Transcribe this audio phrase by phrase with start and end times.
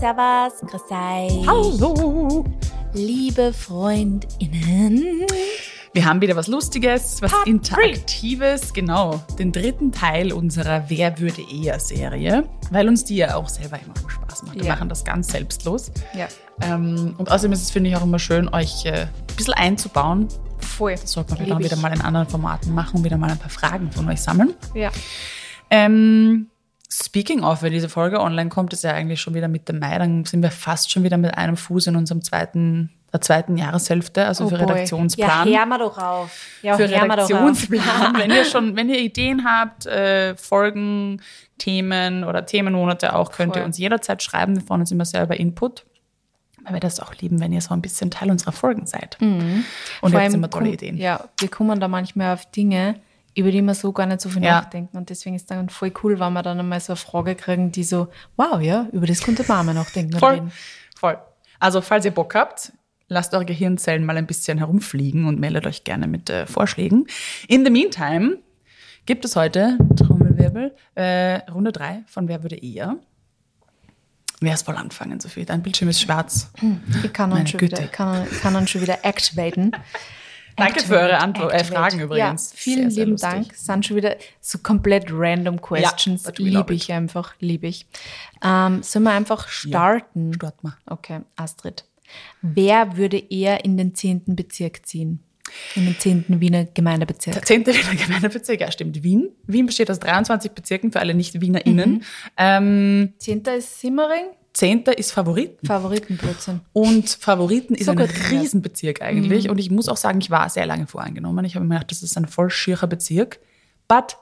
[0.00, 1.46] Servus, grüß euch.
[1.46, 2.44] Hallo!
[2.94, 5.26] Liebe FreundInnen.
[5.92, 11.42] Wir haben wieder was Lustiges, was Part Interaktives, genau, den dritten Teil unserer Wer würde
[11.52, 14.54] eher Serie, weil uns die ja auch selber immer auch Spaß macht.
[14.56, 14.74] Wir Ja.
[14.74, 15.90] machen das ganz selbstlos.
[16.14, 16.28] Ja,
[16.62, 20.28] Ähm, und außerdem ist es, finde ich, auch immer schön, euch äh, ein bisschen einzubauen.
[20.58, 20.92] voll.
[20.94, 23.30] Das sollte man vielleicht Lieb auch wieder mal in anderen Formaten machen und wieder mal
[23.30, 24.54] ein paar Fragen von euch sammeln.
[24.74, 24.90] Ja.
[25.70, 26.49] Ähm,
[26.92, 30.24] speaking of, wenn diese Folge online kommt, ist ja eigentlich schon wieder Mitte Mai, dann
[30.24, 34.48] sind wir fast schon wieder mit einem Fuß in unserem zweiten, der zweiten Jahreshälfte, also
[34.48, 34.66] für Oh boy.
[34.66, 35.48] Redaktionsplan.
[35.48, 36.30] Ja, hör mal doch auf.
[36.62, 36.88] Ja, für.
[36.90, 38.14] Redaktionsplan.
[38.16, 41.20] wenn ihr schon, wenn ihr Ideen habt, äh, Folgen,
[41.58, 43.66] Themen oder Themenmonate auch, könnt ihr Voll.
[43.66, 44.56] uns jederzeit schreiben.
[44.56, 45.84] Wir freuen uns immer sehr über Input.
[46.62, 49.16] Weil wir das auch lieben, wenn ihr so ein bisschen Teil unserer Folgen seid.
[49.22, 49.64] Und Mhm.
[50.00, 50.98] Vor ihr habt immer tolle Ideen.
[50.98, 52.96] Ja, wir kommen da manchmal auf Dinge,
[53.34, 54.60] über die wir so gar nicht so viel Ja.
[54.60, 54.96] nachdenken.
[54.96, 57.84] Und deswegen ist dann voll cool, wenn wir dann einmal so eine Frage kriegen, die
[57.84, 60.18] so, wow, ja, über das könnte man mal nachdenken.
[60.18, 60.52] Voll, reden.
[60.96, 61.18] voll.
[61.58, 62.72] Also, falls ihr Bock habt,
[63.08, 67.06] lasst eure Gehirnzellen mal ein bisschen herumfliegen und meldet euch gerne mit äh, Vorschlägen.
[67.48, 68.38] In the meantime
[69.06, 72.96] gibt es heute, Trommelwirbel, äh, Runde drei von Wer würde eher?
[74.42, 75.44] Wer ist voll anfangen, Sophie?
[75.44, 76.50] Dein Bildschirm ist schwarz.
[77.04, 79.72] Ich kann uns schon wieder, ich kann, ich kann uns schon wieder activaten.
[80.60, 81.64] Danke für eure Antwo- äh.
[81.64, 82.50] Fragen übrigens.
[82.52, 83.30] Ja, vielen Sehr, sehr lieben lustig.
[83.30, 83.54] Dank.
[83.54, 86.24] Sind schon wieder so komplett random questions.
[86.24, 87.86] love liebe ich einfach, liebe ich.
[88.44, 90.32] Ähm, sollen wir einfach starten?
[90.34, 90.76] Start mal.
[90.86, 91.84] Okay, Astrid.
[92.42, 95.22] Wer würde eher in den zehnten Bezirk ziehen?
[95.74, 97.34] In den zehnten Wiener Gemeindebezirk.
[97.34, 99.30] Der zehnte Wiener Gemeindebezirk, ja stimmt, Wien.
[99.46, 101.94] Wien besteht aus 23 Bezirken für alle Nicht-WienerInnen.
[101.94, 102.02] Mhm.
[102.36, 105.66] Ähm, Zehnter ist Simmering, Zehnter ist Favoriten.
[105.66, 106.60] Favoritenblödsinn.
[106.72, 107.98] Und Favoriten ist So ein.
[107.98, 109.48] Riesenbezirk eigentlich.
[109.48, 111.44] Und ich muss auch sagen, ich war sehr lange voreingenommen.
[111.44, 113.38] Ich habe mir gedacht, das ist ein voll schierer Bezirk.
[113.86, 114.16] But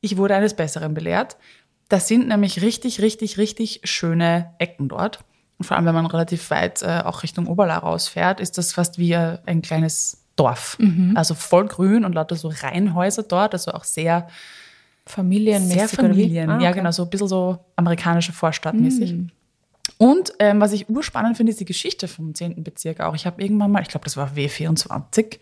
[0.00, 1.36] ich wurde eines Besseren belehrt.
[1.88, 5.20] Das sind nämlich richtig, richtig, richtig schöne Ecken dort.
[5.58, 8.98] Und vor allem, wenn man relativ weit äh, auch Richtung Oberla rausfährt, ist das fast
[8.98, 10.78] wie äh, ein kleines Dorf.
[11.14, 14.28] Also voll grün und lauter so Reihenhäuser dort, also auch sehr,
[15.04, 16.48] Familienmäßig sehr Familien.
[16.48, 16.78] Ah, Ja, okay.
[16.78, 19.14] genau, so ein bisschen so amerikanische Vorstadtmäßig.
[20.02, 22.64] Und ähm, was ich urspannend finde, ist die Geschichte vom 10.
[22.64, 23.14] Bezirk auch.
[23.14, 25.38] Ich habe irgendwann mal, ich glaube, das war W24,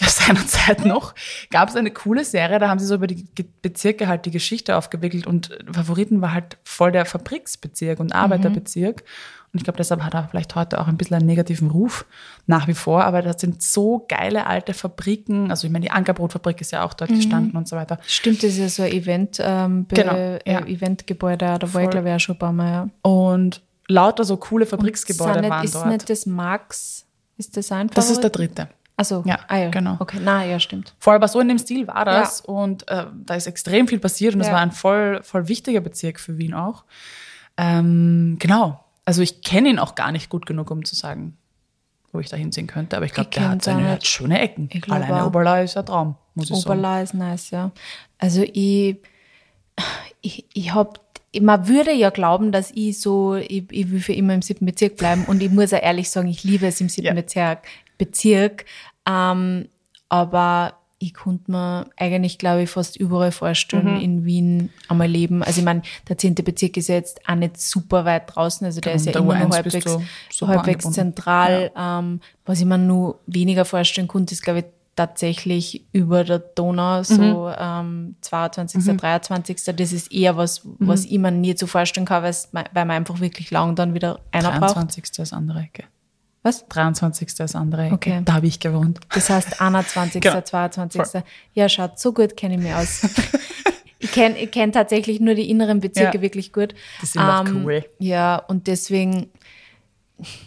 [0.00, 1.14] seinerzeit noch,
[1.50, 3.24] gab es eine coole Serie, da haben sie so über die
[3.62, 9.04] Bezirke halt die Geschichte aufgewickelt und äh, Favoriten war halt voll der Fabriksbezirk und Arbeiterbezirk.
[9.52, 12.04] Und ich glaube, deshalb hat er vielleicht heute auch ein bisschen einen negativen Ruf
[12.46, 13.04] nach wie vor.
[13.04, 15.50] Aber das sind so geile alte Fabriken.
[15.50, 17.98] Also ich meine, die Ankerbrotfabrik ist ja auch dort gestanden und so weiter.
[18.06, 20.66] Stimmt, das ist ja so ein Event, ähm, Genau, äh, ja.
[20.66, 22.88] Eventgebäude, da war ich glaube ich auch schon ein paar Mal, ja.
[23.00, 25.86] Und lauter so coole Fabriksgebäude waren ist dort.
[25.88, 28.68] nicht das Max, ist das ein das ist der dritte.
[28.98, 29.96] Also, Ja, ah, ja, genau.
[29.98, 30.94] Okay, na ja, stimmt.
[30.98, 32.40] Voll, aber so in dem Stil war das.
[32.40, 34.54] Und äh, da ist extrem viel passiert und es Ja.
[34.54, 36.84] war ein voll, voll wichtiger Bezirk für Wien auch.
[37.58, 38.82] Ähm, genau.
[39.04, 41.36] Also ich kenne ihn auch gar nicht gut genug, um zu sagen,
[42.10, 42.96] wo ich da hinsehen könnte.
[42.96, 44.70] Aber ich glaube, der hat seine hat schöne Ecken.
[44.72, 45.26] Ich glaub Alleine.
[45.26, 46.80] Oberla ist ein Traum, muss ich sagen.
[46.80, 47.72] Oberla ist nice, ja.
[48.18, 48.96] Also ich,
[50.22, 51.00] ich, ich hab,
[51.40, 54.96] man würde ja glauben, dass ich so, ich, ich will für immer im siebten Bezirk
[54.96, 57.14] bleiben und ich muss ja ehrlich sagen, ich liebe es im siebten Ja.
[57.14, 57.62] Bezirk,
[57.98, 58.64] Bezirk,
[59.08, 59.68] ähm,
[60.08, 63.32] aber ich konnte mir eigentlich, glaube ich, fast überall Mhm.
[63.32, 65.42] vorstellen, in Wien einmal leben.
[65.42, 68.80] Also ich meine, der zehnte Bezirk ist ja jetzt auch nicht super weit draußen, also
[68.80, 71.70] der Genau, ist ja der immer noch U1 bist halbwegs, halbwegs zentral.
[71.76, 74.64] Ähm, was ich mir nur weniger vorstellen konnte, ist, glaube ich,
[74.96, 79.76] tatsächlich über der Donau, so ähm, 22., 23.
[79.76, 82.34] Das ist eher was, was ich mir nie so vorstellen kann, weil
[82.74, 84.76] man einfach wirklich lang dann wieder einer braucht.
[84.76, 85.18] 23.
[85.18, 85.84] ist andere Ecke.
[86.42, 86.66] Was?
[86.68, 87.40] 23.
[87.40, 87.94] ist andere Ecke.
[87.94, 88.22] Okay.
[88.24, 89.00] Da habe ich gewohnt.
[89.12, 90.40] Das heißt 21., Genau.
[90.40, 91.22] 22.
[91.54, 93.02] Ja, schaut, so gut kenne ich mich aus.
[93.98, 96.22] ich kenne kenn tatsächlich nur die inneren Bezirke Ja.
[96.22, 96.72] wirklich gut.
[96.72, 97.84] Ähm, Die sind auch cool.
[97.98, 99.26] Ja, und deswegen,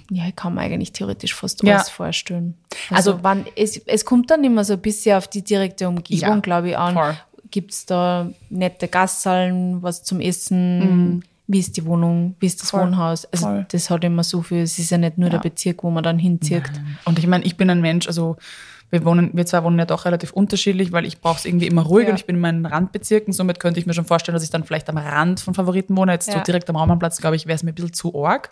[0.09, 1.75] ja, ich kann mir eigentlich theoretisch fast Ja.
[1.75, 2.55] alles vorstellen.
[2.89, 6.29] Also, Also- wann, es, es kommt dann immer so ein bisschen auf die direkte Umgebung,
[6.29, 7.15] Ja, glaube ich, an.
[7.51, 11.23] Gibt es da nette Gassallen, was zum Essen?
[11.47, 12.35] Wie ist die Wohnung?
[12.39, 12.77] Wie ist das Mhm.
[12.77, 13.25] Voll, Wohnhaus?
[13.25, 13.65] Also, voll.
[13.71, 14.59] das hat immer so viel.
[14.61, 16.63] Es ist ja nicht nur der Bezirk, wo man dann hinzieht.
[17.05, 18.37] Und ich meine, ich bin ein Mensch, also
[18.91, 21.83] wir wohnen, wir zwei wohnen ja doch relativ unterschiedlich, weil ich brauche es irgendwie immer
[21.83, 22.11] ruhig Ja.
[22.11, 23.33] und ich bin in meinen Randbezirken.
[23.33, 26.11] Somit könnte ich mir schon vorstellen, dass ich dann vielleicht am Rand von Favoriten wohne.
[26.13, 26.43] Jetzt so Ja.
[26.43, 28.49] direkt am Raumannplatz, glaube ich, wäre es mir ein bisschen zu arg.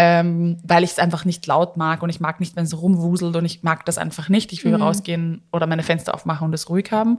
[0.00, 3.34] Ähm, weil ich es einfach nicht laut mag und ich mag nicht, wenn es rumwuselt
[3.34, 4.52] und ich mag das einfach nicht.
[4.52, 4.82] Ich will Mhm.
[4.82, 7.18] rausgehen oder meine Fenster aufmachen und es ruhig haben.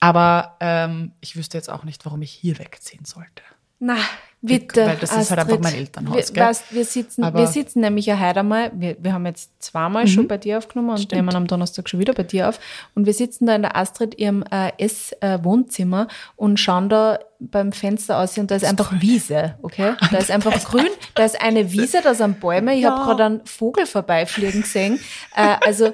[0.00, 3.42] Aber ähm, ich wüsste jetzt auch nicht, warum ich hier wegziehen sollte.
[3.78, 3.96] Na,
[4.42, 4.86] bitte.
[4.86, 8.06] Weil das ist halt einfach mein Elternhaus, Wir, weißt, wir, sitzen, Aber- wir sitzen nämlich
[8.06, 11.12] ja heute einmal, wir, wir haben jetzt zweimal schon bei dir aufgenommen und Stimmt.
[11.12, 12.58] nehmen am Donnerstag schon wieder bei dir auf.
[12.94, 18.18] Und wir sitzen da in der Astrid ihrem äh, Ess-Wohnzimmer und schauen da beim Fenster
[18.18, 19.94] aussehen und da ist einfach Wiese, okay?
[20.10, 22.74] Da ist einfach grün, da ist eine Wiese, da sind Bäume.
[22.74, 22.90] Ich ja.
[22.90, 25.00] habe gerade einen Vogel vorbeifliegen gesehen.
[25.34, 25.92] Äh, also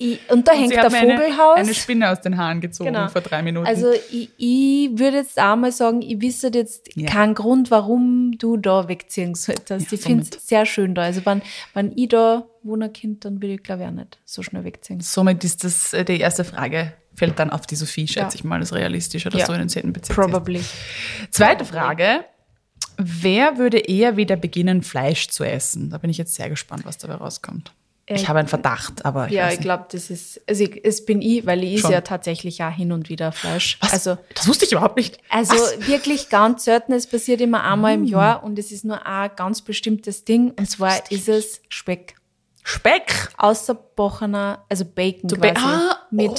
[0.00, 1.56] ich, und da und hängt der Vogelhaus.
[1.56, 3.08] Eine, eine Spinne aus den Haaren gezogen genau.
[3.08, 3.66] vor drei Minuten.
[3.66, 7.06] Also ich, ich würde jetzt auch mal sagen, ich wüsste jetzt ja.
[7.06, 9.92] keinen Grund, warum du da wegziehen solltest.
[9.92, 11.02] Ja, ich finde es sehr schön da.
[11.02, 11.42] Also wenn,
[11.74, 15.00] wenn ich da wohnen Kind, dann würde ich glaube ich auch nicht so schnell wegziehen.
[15.00, 18.34] Somit ist das äh, die erste Frage fällt dann auf die Sophie, schätze ja.
[18.36, 19.46] ich mal, als realistischer, dass ja.
[19.48, 20.60] du in den zehnten Bezirk Probably.
[20.60, 21.34] Ziehst.
[21.34, 22.24] Zweite Frage.
[22.96, 25.90] Wer würde eher wieder beginnen, Fleisch zu essen?
[25.90, 27.74] Da bin ich jetzt sehr gespannt, was dabei rauskommt.
[28.16, 31.22] Ich habe einen Verdacht, aber ich Ja, ich glaube, das ist, also ich, es bin
[31.22, 33.78] ich, weil ich esse ja tatsächlich ja hin und wieder Fleisch.
[33.80, 33.92] Was?
[33.92, 35.18] Also, das wusste ich überhaupt nicht.
[35.28, 35.86] Also Was?
[35.86, 38.00] wirklich ganz selten, es passiert immer einmal mm.
[38.00, 42.16] im Jahr und es ist nur ein ganz bestimmtes Ding und zwar ist es Speck.
[42.62, 43.30] Speck?
[43.38, 45.54] Außerbrochener, also Bacon du quasi.
[45.56, 46.32] ah, mit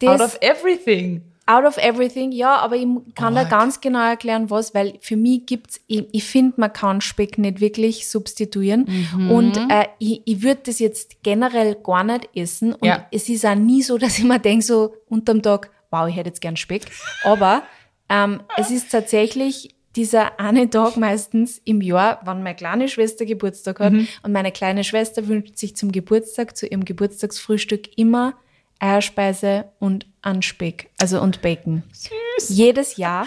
[0.00, 1.22] das, Out of everything.
[1.48, 5.16] Out of everything, ja, aber ich kann oh, da ganz genau erklären, was, weil für
[5.16, 9.30] mich gibt's, ich, ich finde, man kann Speck nicht wirklich substituieren mhm.
[9.30, 13.06] und äh, ich, ich würde das jetzt generell gar nicht essen und ja.
[13.12, 16.30] es ist auch nie so, dass ich mir denke, so unterm Tag, wow, ich hätte
[16.30, 16.86] jetzt gern Speck,
[17.22, 17.62] aber
[18.08, 23.80] ähm, es ist tatsächlich dieser eine Tag meistens im Jahr, wann meine kleine Schwester Geburtstag
[23.80, 24.08] hat mhm.
[24.22, 28.34] und meine kleine Schwester wünscht sich zum Geburtstag, zu ihrem Geburtstagsfrühstück immer
[28.78, 31.82] Eierspeise und Anspeck, also und Bacon.
[31.92, 32.56] Süß.
[32.56, 33.26] Jedes Jahr.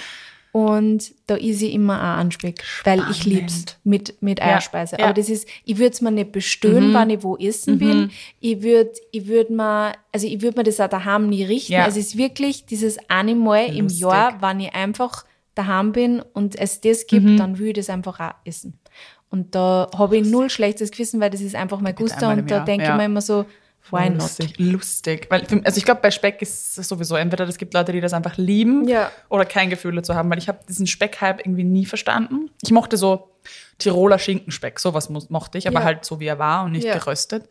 [0.52, 4.96] Und da ist ich immer auch Anspeck, weil ich lieb's mit, mit Eierspeise.
[4.96, 5.06] Ja, ja.
[5.06, 6.94] Aber das ist, ich würde es mir nicht bestellen, mhm.
[6.94, 7.80] wann ich wo essen mhm.
[7.80, 8.12] bin.
[8.40, 11.74] Ich würde, ich würde mir, also ich würde mir das auch daheim nie richten.
[11.74, 11.86] Ja.
[11.86, 15.24] Es ist wirklich dieses eine Mal im Jahr, wann ich einfach
[15.54, 17.38] daheim bin und es das gibt, mhm.
[17.38, 18.80] dann würde ich das einfach auch essen.
[19.30, 22.62] Und da habe ich null schlechtes Gewissen, weil das ist einfach mein Guster und da
[22.62, 23.46] denke ich mir immer so,
[23.92, 24.72] Why lustig, not?
[24.74, 25.28] Lustig.
[25.30, 28.14] Weil, also ich glaube, bei Speck ist es sowieso entweder, es gibt Leute, die das
[28.14, 29.12] einfach lieben ja.
[29.30, 32.50] oder kein Gefühl dazu haben, weil ich habe diesen Speckhype irgendwie nie verstanden.
[32.62, 33.30] Ich mochte so
[33.78, 35.86] Tiroler Schinkenspeck, sowas mochte ich, aber ja.
[35.86, 36.98] halt so wie er war und nicht ja.
[36.98, 37.50] geröstet.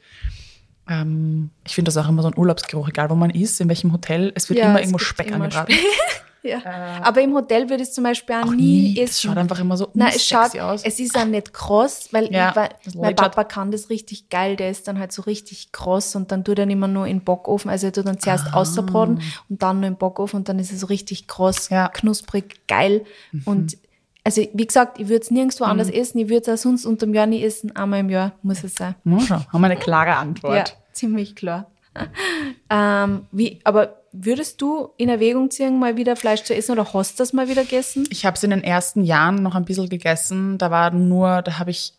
[0.89, 3.93] Ähm, ich finde das auch immer so ein Urlaubsgeruch, egal wo man ist, in welchem
[3.93, 5.75] Hotel, es wird immer irgendwo Speck angebraten.
[6.43, 6.59] Ja.
[6.59, 9.11] Äh, aber im Hotel würde ich zum Beispiel auch, auch nie, nie essen.
[9.11, 10.83] Es schaut einfach immer so Nein, es schaut, aus.
[10.85, 12.55] Es ist auch nicht kross, weil, ja,
[12.85, 14.57] ich, mein Papa kann das richtig geil.
[14.57, 17.25] Der ist dann halt so richtig kross und dann tut er immer nur in den
[17.25, 17.71] Bockofen.
[17.71, 18.59] Also er tut dann zuerst ah.
[18.59, 21.89] außerbraten und dann nur im Bockofen und dann ist es so richtig kross, ja.
[21.89, 23.05] knusprig, geil.
[23.33, 23.43] Mhm.
[23.45, 23.79] Und
[24.25, 25.71] also wie gesagt, ich würde es nirgendwo mhm.
[25.71, 26.19] anders essen.
[26.19, 27.75] Ich würde es auch sonst unter dem Jahr nie essen.
[27.75, 28.95] Einmal im Jahr muss es sein.
[29.05, 30.69] Ja, haben wir eine klare Antwort.
[30.69, 31.71] Ja, ziemlich klar.
[32.71, 37.19] ähm, wie, aber würdest du in Erwägung ziehen, mal wieder Fleisch zu essen oder hast
[37.19, 38.07] du das mal wieder gegessen?
[38.11, 40.59] Ich habe es in den ersten Jahren noch ein bisschen gegessen.
[40.59, 41.95] Da war nur, da habe ich,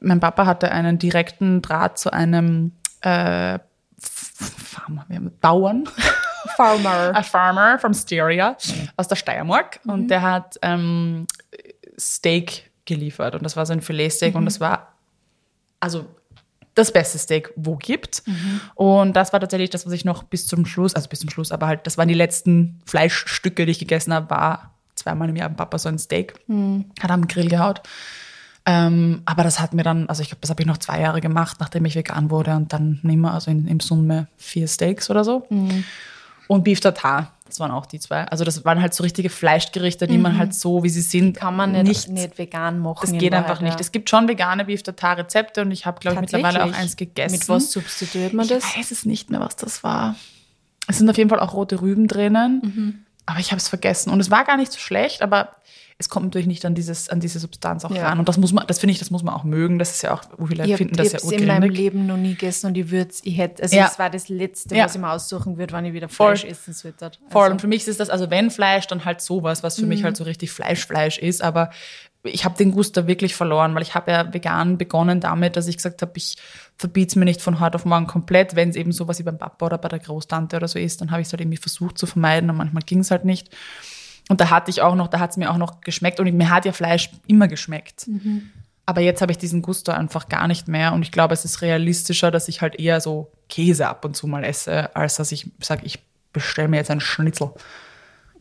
[0.00, 2.72] mein Papa hatte einen direkten Draht zu einem
[3.02, 3.58] äh,
[3.98, 5.06] Farmer,
[5.40, 5.88] Bauern.
[6.56, 7.10] Farmer.
[7.14, 8.56] A Farmer from Styria
[8.96, 9.80] aus der Steiermark.
[9.84, 9.92] Mhm.
[9.92, 11.26] Und der hat ähm,
[11.98, 13.34] Steak geliefert.
[13.34, 14.40] Und das war so ein Filetsteak mhm.
[14.40, 14.94] und das war
[15.80, 16.06] also
[16.76, 18.22] das beste Steak wo gibt.
[18.26, 18.60] Mhm.
[18.76, 21.50] Und das war tatsächlich das, was ich noch bis zum Schluss, also bis zum Schluss,
[21.50, 25.48] aber halt, das waren die letzten Fleischstücke, die ich gegessen habe, war zweimal im Jahr
[25.48, 26.34] Papa so ein Steak.
[26.46, 26.84] Mhm.
[27.00, 27.82] Hat am Grill gehaut.
[28.66, 31.20] Ähm, aber das hat mir dann, also ich glaube, das habe ich noch zwei Jahre
[31.20, 35.08] gemacht, nachdem ich vegan wurde und dann nicht mehr, also in, im Summe vier Steaks
[35.08, 35.46] oder so.
[35.48, 35.84] Mhm.
[36.48, 38.24] Und Beef Tartar das waren auch die zwei.
[38.24, 40.22] Also das waren halt so richtige Fleischgerichte, die mhm.
[40.22, 42.98] man halt so, wie sie sind, kann man nicht, nicht, nicht vegan machen.
[43.10, 43.74] Das geht einfach nicht.
[43.74, 43.80] Ja.
[43.80, 46.96] Es gibt schon vegane Beef Tartar Rezepte und ich habe glaube ich mittlerweile auch eins
[46.96, 47.36] gegessen.
[47.36, 48.64] Mit was substituiert man das?
[48.64, 50.16] Ich weiß es nicht mehr, was das war.
[50.88, 52.98] Es sind auf jeden Fall auch rote Rüben drinnen, mhm.
[53.26, 55.50] aber ich habe es vergessen und es war gar nicht so schlecht, aber
[55.98, 58.08] es kommt natürlich nicht an dieses an diese Substanz auch ja.
[58.08, 60.02] ran und das muss man das finde ich das muss man auch mögen das ist
[60.02, 61.46] ja auch wo viele ich finden hab, das ja urgründig.
[61.46, 63.84] Ich habe in meinem Leben noch nie gegessen und ich würde ich hätte also ja.
[63.84, 64.84] das war das letzte ja.
[64.84, 66.50] was ich mir aussuchen würde wann ich wieder Fleisch Voll.
[66.50, 67.18] essen sollte also.
[67.30, 69.88] Voll und für mich ist das also wenn Fleisch dann halt sowas was für mhm.
[69.88, 71.70] mich halt so richtig Fleisch Fleisch ist aber
[72.26, 75.76] ich habe den Guster wirklich verloren, weil ich habe ja vegan begonnen damit, dass ich
[75.76, 76.36] gesagt habe, ich
[76.76, 78.56] verbiete es mir nicht von heute auf morgen komplett.
[78.56, 81.10] Wenn es eben sowas wie beim Papa oder bei der Großtante oder so ist, dann
[81.10, 83.54] habe ich es halt irgendwie versucht zu vermeiden und manchmal ging es halt nicht.
[84.28, 86.50] Und da hatte ich auch noch, da hat es mir auch noch geschmeckt und mir
[86.50, 88.08] hat ja Fleisch immer geschmeckt.
[88.08, 88.50] Mhm.
[88.84, 91.60] Aber jetzt habe ich diesen Gusto einfach gar nicht mehr und ich glaube, es ist
[91.62, 95.50] realistischer, dass ich halt eher so Käse ab und zu mal esse, als dass ich
[95.60, 96.00] sage, ich
[96.32, 97.50] bestelle mir jetzt einen Schnitzel.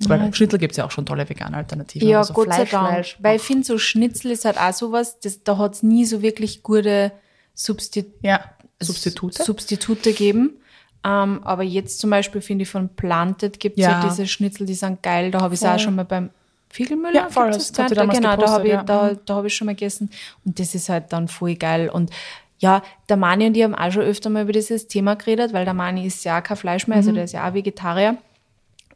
[0.08, 0.34] Weil ja.
[0.34, 2.08] Schnitzel gibt es ja auch schon tolle vegane Alternativen.
[2.08, 2.90] Ja, also Gott Fleisch, sei Dank.
[2.90, 6.06] Fleisch, Weil ich finde, so Schnitzel ist halt auch sowas, das, da hat es nie
[6.06, 7.12] so wirklich gute
[7.54, 8.44] Substit ja,
[8.80, 9.42] Substitute.
[9.42, 10.58] Substitute gegeben.
[11.06, 14.02] Ähm, aber jetzt zum Beispiel finde ich von Planted gibt es ja.
[14.02, 14.10] ja.
[14.10, 15.30] diese Schnitzel, die sind geil.
[15.30, 16.32] Da habe ich es auch schon mal beim
[16.70, 17.14] Fiegelmüller.
[17.14, 18.84] Ja, voll, das da, genau, da habe ich, ja.
[18.84, 19.20] da, mhm.
[19.26, 20.10] da hab ich schon mal gegessen.
[20.44, 21.90] Und das ist halt dann voll geil.
[21.90, 22.10] Und
[22.58, 25.66] ja, der Mani und ich haben auch schon öfter mal über dieses Thema geredet, weil
[25.66, 27.16] der Mani ist ja kein Fleisch mehr, also mhm.
[27.16, 28.18] der ist ja auch Vegetarier.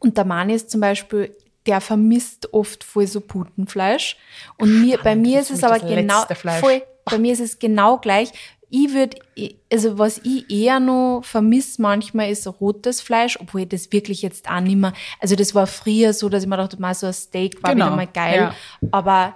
[0.00, 1.34] Und der Mani ist zum Beispiel
[1.66, 4.16] der vermisst oft voll so Putenfleisch.
[4.58, 6.24] Und mir, bei mir ist es aber genau,
[6.58, 8.32] voll, bei mir ist es genau gleich.
[8.70, 9.16] Ich würde,
[9.72, 14.48] also was ich eher noch vermisse manchmal ist rotes Fleisch, obwohl ich das wirklich jetzt
[14.48, 17.12] auch nicht mehr, also das war früher so, dass ich mir dachte, mal so ein
[17.12, 18.36] Steak war Genau, wieder mal geil.
[18.36, 18.54] ja.
[18.92, 19.34] Aber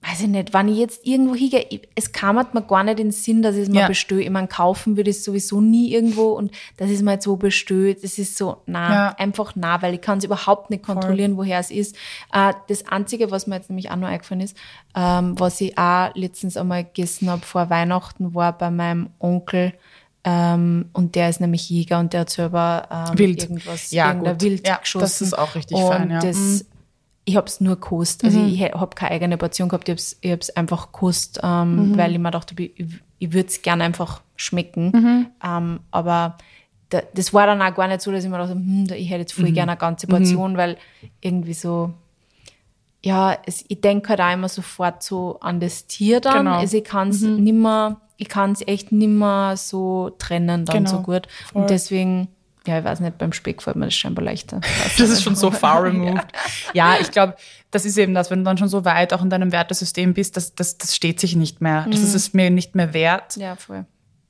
[0.00, 3.12] weiß ich nicht, wenn ich jetzt irgendwo hingehe, es kam mir gar nicht in den
[3.12, 3.88] Sinn, dass ich es mal Ja.
[3.88, 4.22] bestelle.
[4.22, 7.36] Ich meine, kaufen würde ich es sowieso nie irgendwo und das ist mal jetzt so
[7.36, 8.04] bestellt.
[8.04, 9.08] Das ist so, na, Ja.
[9.18, 11.96] einfach na, weil ich kann es überhaupt nicht kontrollieren, woher es ist.
[12.32, 14.56] Äh, das Einzige, was mir jetzt nämlich auch noch eingefallen ist,
[14.94, 19.74] ähm, was ich auch letztens einmal gegessen habe vor Weihnachten, war bei meinem Onkel,
[20.24, 23.42] ähm, und der ist nämlich Jäger und der hat selber ähm, Wild.
[23.42, 24.40] irgendwas, Ja, gut.
[24.42, 25.00] Wild Ja, geschossen.
[25.02, 26.20] das ist auch richtig und fein, ja.
[26.20, 26.60] Das, Mhm.
[27.28, 28.24] Ich habe es nur gekostet.
[28.24, 32.18] Also ich habe keine eigene Portion gehabt, ich habe es einfach gekostet, ähm, weil ich
[32.18, 32.72] mir dachte, ich,
[33.18, 35.28] ich würde es gerne einfach schmecken.
[35.44, 36.38] Ähm, aber
[36.88, 39.20] da, das war dann auch gar nicht so, dass ich mir dachte, hm, ich hätte
[39.20, 40.78] jetzt voll gerne eine ganze Portion, weil
[41.20, 41.92] irgendwie so,
[43.04, 46.46] ja, es, ich denke halt auch immer sofort so an das Tier dann.
[46.46, 46.56] Genau.
[46.56, 50.90] Also ich kann es nimmer, ich kann es echt nimmer so trennen dann Genau.
[50.90, 51.28] so gut.
[51.52, 51.60] Voll.
[51.62, 52.28] Und deswegen,
[52.68, 54.60] ja, ich weiß nicht, beim Speck fällt mir das scheinbar leichter.
[54.98, 56.26] Das ist schon so far removed.
[56.74, 57.34] Ja, ich glaube,
[57.70, 60.36] das ist eben das, wenn du dann schon so weit auch in deinem Wertesystem bist,
[60.36, 61.86] das, das, das steht sich nicht mehr.
[61.90, 63.36] Das ist es mir nicht mehr wert.
[63.36, 63.84] Ja, voll.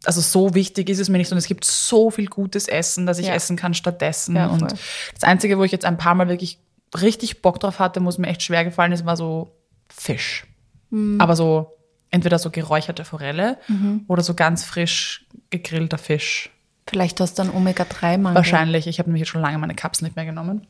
[0.04, 1.30] Also so wichtig ist es mir nicht.
[1.32, 3.34] Und es gibt so viel gutes Essen, dass ich Ja.
[3.34, 4.36] essen kann stattdessen.
[4.36, 6.58] Ja, und das Einzige, wo ich jetzt ein paar Mal wirklich
[7.00, 9.56] richtig Bock drauf hatte, wo es mir echt schwer gefallen ist, war so
[9.88, 10.46] Fisch.
[10.90, 11.20] Mhm.
[11.20, 11.72] Aber so
[12.10, 13.58] entweder so geräucherte Forelle
[14.06, 16.50] oder so ganz frisch gegrillter Fisch.
[16.88, 18.34] Vielleicht hast du dann Omega-3-Mangel.
[18.34, 18.86] Wahrscheinlich.
[18.86, 20.66] Ich habe nämlich jetzt schon lange meine Cups nicht mehr genommen.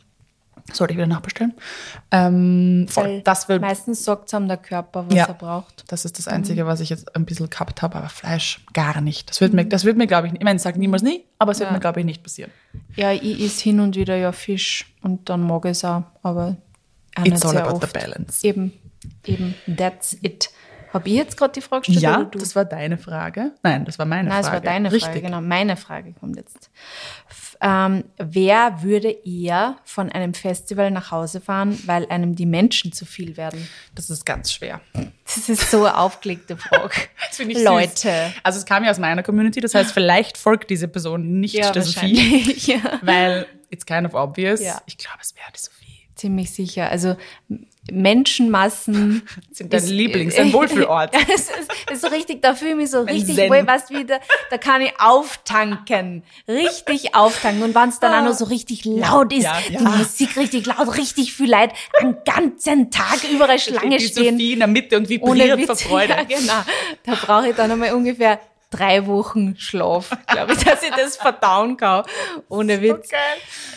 [0.72, 1.54] Sollte ich wieder nachbestellen.
[2.10, 3.22] Ähm, voll.
[3.22, 5.24] Das, will, meistens sagt es am der Körper, was Ja.
[5.26, 5.84] er braucht.
[5.88, 9.30] das ist das Einzige, was ich jetzt ein bisschen gehabt habe, aber Fleisch gar nicht.
[9.30, 11.52] Das wird mir, das wird mir glaube ich, nicht- ich meine, sage niemals nie, aber
[11.52, 11.72] es wird Ja.
[11.74, 12.50] mir, glaube ich, nicht passieren.
[12.96, 16.56] Ja, ich isse hin und wieder ja Fisch und dann mag ich es auch, aber
[17.16, 17.86] auch It's nicht all about oft.
[17.86, 18.46] the balance.
[18.46, 18.72] Eben,
[19.24, 20.50] eben, that's it.
[20.92, 23.52] Habe ich jetzt gerade die Frage gestellt Ja, das war deine Frage.
[23.62, 24.46] Nein, das war meine Nein, Frage.
[24.46, 25.10] es war deine Richtig.
[25.10, 25.40] Frage, genau.
[25.40, 26.70] Meine Frage kommt jetzt.
[27.60, 33.04] Ähm, wer würde eher von einem Festival nach Hause fahren, weil einem die Menschen zu
[33.04, 33.68] viel werden?
[33.94, 34.80] Das ist ganz schwer.
[35.24, 36.94] Das ist so eine aufgelegte Frage.
[37.28, 37.90] Das finde ich Leute.
[37.96, 38.10] Süß.
[38.42, 41.70] Also es kam ja aus meiner Community, das heißt, vielleicht folgt diese Person nicht Ja,
[41.72, 42.52] der Sophie.
[42.66, 42.98] Ja.
[43.02, 44.60] weil it's kind of obvious.
[44.60, 44.80] Ja.
[44.86, 46.08] Ich glaube, es wäre die Sophie.
[46.14, 46.90] Ziemlich sicher.
[46.90, 47.16] Also
[47.92, 51.14] Menschenmassen Sind dein ist- Lieblings, dein Wohlfühlort.
[51.34, 53.50] Es ist, ist so richtig, da fühle ich mich so richtig Zen.
[53.50, 54.18] wohl, weißt du, wie, da,
[54.58, 56.22] kann ich auftanken.
[56.46, 57.62] Richtig auftanken.
[57.62, 59.78] Und wenn es dann auch noch so richtig laut ist, ja, ja.
[59.78, 64.34] die Musik richtig laut, richtig viel Leid, einen ganzen Tag überall Schlange die stehen.
[64.34, 65.76] Sophie in der Mitte und vibriert vor.
[65.76, 66.08] Freude.
[66.18, 66.62] Ja, genau.
[67.04, 68.40] Da brauche ich dann einmal ungefähr
[68.70, 72.04] drei Wochen Schlaf, glaube ich, dass ich das verdauen kann.
[72.48, 73.08] Ohne Witz.
[73.08, 73.20] geil.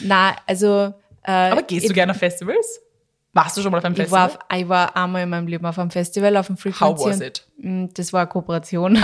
[0.02, 0.94] Na, also.
[1.24, 2.82] Äh, Aber gehst du gerne auf Festivals?
[3.34, 4.46] Warst du schon mal auf einem ich war, Festival?
[4.50, 6.80] auf, ich war einmal in meinem Leben auf einem Festival, auf einem Frequency.
[6.84, 7.48] How was it?
[7.58, 8.98] Mm, Das war eine Kooperation.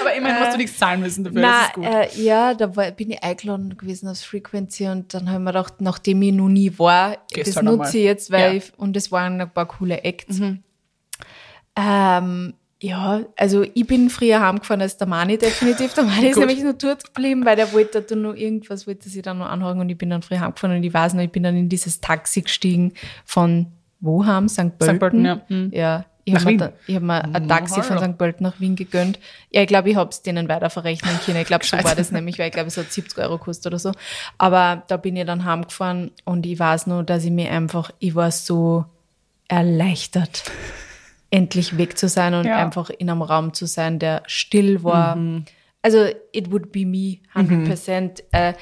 [0.00, 1.84] Aber immerhin musst du nichts zahlen müssen dafür, Na, ist gut.
[1.84, 5.74] äh, ja, da war, bin ich eingeladen gewesen aufs Frequency und dann haben wir gedacht,
[5.80, 8.50] nachdem ich noch nie war, Gehst das halt nutze ich jetzt, weil Ja.
[8.50, 8.56] Mhm.
[8.56, 10.40] ich, und es waren ein paar coole Acts.
[11.76, 15.94] Ähm, ja, also ich bin früher heimgefahren als der Mani definitiv.
[15.94, 19.22] Der Mani ist nämlich nur dort geblieben, weil der wollte da noch irgendwas, wollte sich
[19.22, 21.42] dann noch anhören und ich bin dann früher heimgefahren und ich weiß noch, ich bin
[21.42, 22.92] dann in dieses Taxi gestiegen
[23.24, 23.66] von
[24.00, 24.48] wo heim?
[24.48, 24.78] St.
[24.78, 24.98] Pölten.
[24.98, 25.40] Pölten, ja.
[25.48, 25.70] Mhm.
[25.72, 27.98] Ja, ich habe mir, hab mir ein Taxi von.
[27.98, 28.18] St.
[28.18, 29.18] Pölten nach Wien gegönnt.
[29.50, 31.38] Ja, ich glaube, ich habe es denen weiter verrechnen können.
[31.38, 33.78] Ich glaube, so war das nämlich, weil ich glaube, es hat 70 Euro gekostet oder
[33.78, 33.92] so.
[34.36, 38.14] Aber da bin ich dann heimgefahren und ich weiß nur, dass ich mir einfach, ich
[38.14, 38.84] war so
[39.48, 40.44] erleichtert,
[41.30, 42.56] endlich weg zu sein und Ja.
[42.56, 45.16] einfach in einem Raum zu sein, der still war.
[45.82, 48.22] Also, it would be me, 100%.
[48.32, 48.54] Äh,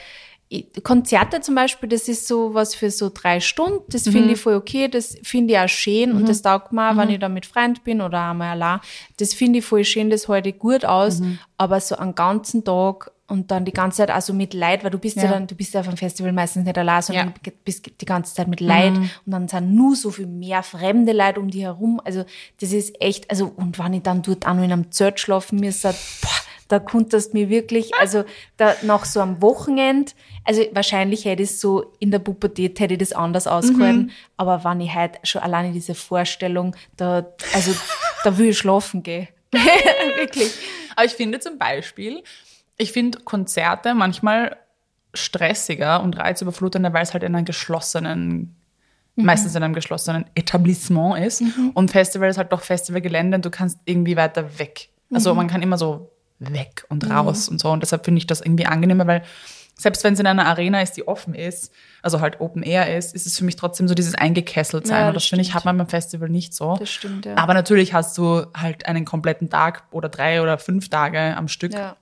[0.49, 3.83] ich- Konzerte zum Beispiel, das ist so was für so drei Stunden.
[3.89, 4.87] Das finde ich voll okay.
[4.89, 7.83] Das finde ich auch schön und das taugt mir, auch, wenn ich da mit Freund
[7.85, 8.81] bin oder einmal allein.
[9.17, 11.21] Das finde ich voll schön, das halte ich gut aus.
[11.57, 14.99] Aber so einen ganzen Tag und dann die ganze Zeit also mit Leid, weil du
[14.99, 15.31] bist ja, Ja.
[15.31, 17.35] dann, du bist ja auf einem Festival meistens nicht allein, sondern Ja.
[17.43, 21.13] du bist die ganze Zeit mit Leid und dann sind nur so viel mehr fremde
[21.13, 22.01] Leute um dich herum.
[22.05, 22.25] Also
[22.61, 25.59] das ist echt, also und wenn ich dann dort auch noch in einem Zelt schlafen
[25.59, 26.31] müsste, boah,
[26.69, 28.25] da konntest mir wirklich, also
[28.57, 30.15] da nach so einem Wochenend,
[30.45, 34.63] also wahrscheinlich hätte ich es so in der Pubertät hätte ich das anders ausgehalten, aber
[34.65, 37.73] wenn ich halt schon alleine diese Vorstellung, da, also
[38.25, 39.29] da will ich schlafen gehen.
[40.17, 40.53] wirklich.
[40.97, 42.23] Aber ich finde zum Beispiel,
[42.77, 44.57] ich finde Konzerte manchmal
[45.15, 48.55] stressiger und reizüberflutender, weil es halt in einem geschlossenen,
[49.15, 51.43] meistens in einem geschlossenen Etablissement ist.
[51.73, 54.91] Und Festival ist halt doch Festivalgelände und du kannst irgendwie weiter weg.
[55.13, 57.71] Also man kann immer so weg und raus und so.
[57.71, 59.23] Und deshalb finde ich das irgendwie angenehmer, weil
[59.79, 63.15] Selbst wenn es in einer Arena ist, die offen ist, also halt Open Air ist,
[63.15, 65.03] ist es für mich trotzdem so dieses eingekesselt sein.
[65.03, 66.77] Ja, und das das finde ich, hat man beim Festival nicht so.
[66.79, 67.37] Das stimmt, ja.
[67.37, 71.75] Aber natürlich hast du halt einen kompletten Tag oder drei oder fünf Tage am Stück.
[71.75, 71.97] Ja.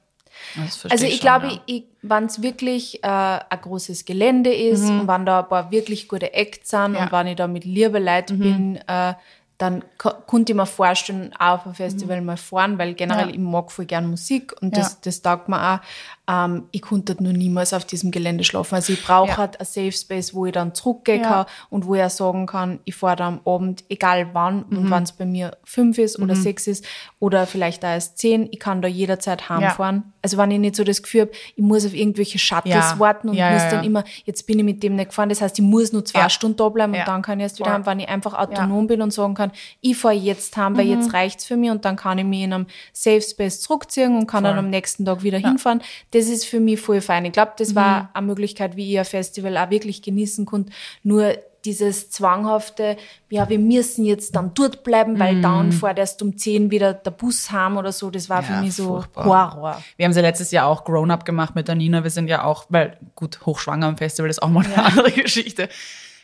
[0.90, 1.80] Also ich schon, glaube, ja.
[2.02, 6.32] wenn es wirklich äh, ein großes Gelände ist und wenn da ein paar wirklich gute
[6.32, 6.94] Acts sind Mhm.
[6.94, 7.00] Ja.
[7.00, 7.06] Mhm.
[7.06, 9.14] und wenn ich da mit liebe Leuten bin, äh,
[9.56, 13.30] dann ko- konnte ich mir vorstellen, auch auf ein Festival mal fahren, weil generell Mhm.
[13.30, 13.34] Ja.
[13.36, 15.78] ich mag voll gern Musik und das, das taugt mir auch.
[16.26, 18.74] Ähm, ich konnte dort nur niemals auf diesem Gelände schlafen.
[18.76, 19.36] Also ich brauche Ja.
[19.36, 21.28] halt ein Safe Space, wo ich dann zurückgehen Ja.
[21.28, 24.78] kann und wo ich auch sagen kann, ich fahre da am Abend, egal wann Mhm.
[24.78, 26.84] und wenn es bei mir fünf ist oder sechs ist
[27.18, 30.14] oder vielleicht auch erst zehn, ich kann da jederzeit heimfahren.
[30.22, 32.98] Also wenn ich nicht so das Gefühl habe, ich muss auf irgendwelche Shuttles Ja.
[32.98, 33.86] warten und Ja, muss ja, dann ja.
[33.86, 36.30] immer, jetzt bin ich mit dem nicht gefahren, das heißt, ich muss nur zwei Ja.
[36.30, 37.00] Stunden da bleiben Ja.
[37.00, 39.52] und dann kann ich erst wieder heim, wenn ich einfach autonom bin und sagen kann,
[39.82, 40.90] ich fahre jetzt heim, weil Mhm.
[40.92, 44.26] jetzt reicht's für mich und dann kann ich mich in einem Safe Space zurückziehen und
[44.26, 44.64] kann dann Voll.
[44.64, 45.82] am nächsten Tag wieder hinfahren.
[46.14, 47.24] Das ist für mich voll fein.
[47.24, 47.74] Ich glaube, das Mhm.
[47.76, 50.72] war eine Möglichkeit, wie ich ein Festival auch wirklich genießen konnte.
[51.02, 52.96] Nur dieses zwanghafte,
[53.30, 57.10] ja, wir müssen jetzt dann dort bleiben, weil dann fährt erst um 10 wieder der
[57.10, 58.10] Bus heim oder so.
[58.10, 58.52] Das war für.
[58.52, 59.24] Ja, mich so furchtbar.
[59.54, 59.82] Horror.
[59.96, 62.02] Wir haben sie letztes Jahr auch Grown Up gemacht mit der Nina.
[62.04, 65.70] Wir sind ja auch, weil gut, hochschwanger am Festival ist auch mal eine andere Geschichte.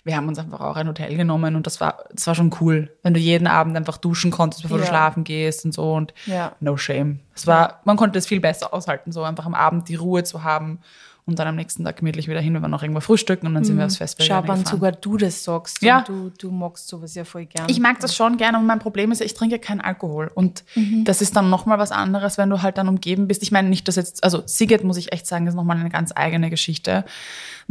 [0.05, 2.91] Wir haben uns einfach auch ein Hotel genommen und das war, das war schon cool,
[3.03, 4.85] wenn du jeden Abend einfach duschen konntest, bevor Ja.
[4.85, 6.53] du schlafen gehst und so und Ja.
[6.61, 7.21] no shame.
[7.35, 10.43] Es war, man konnte es viel besser aushalten, so einfach am Abend die Ruhe zu
[10.43, 10.79] haben
[11.27, 12.55] und dann am nächsten Tag gemütlich wieder hin.
[12.55, 15.17] Wir waren noch irgendwo frühstücken und dann sind wir aufs Festival Schau, wann sogar du
[15.17, 15.81] das sagst.
[15.83, 15.99] Ja.
[15.99, 17.67] Und du, du magst sowas ja voll gern.
[17.69, 20.31] Ich mag das schon gerne und mein Problem ist ich trinke keinen Alkohol.
[20.35, 21.05] Und Mhm.
[21.05, 23.43] das ist dann nochmal was anderes, wenn du halt dann umgeben bist.
[23.43, 26.11] Ich meine nicht, dass jetzt, also Siget muss ich echt sagen, ist nochmal eine ganz
[26.17, 27.05] eigene Geschichte,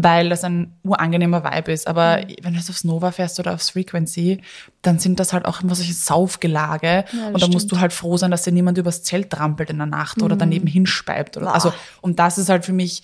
[0.01, 1.85] weil das ein urangenehmer Vibe ist.
[1.87, 2.35] Aber Mhm.
[2.41, 4.39] wenn du jetzt aufs Nova fährst oder aufs Frequency,
[4.81, 7.03] dann sind das halt auch immer solche Saufgelage.
[7.33, 9.87] und da musst du halt froh sein, dass dir niemand übers Zelt trampelt in der
[9.87, 10.39] Nacht oder Mhm.
[10.39, 11.35] daneben hinspeibt.
[11.35, 13.03] Oder, also, und das ist halt für mich,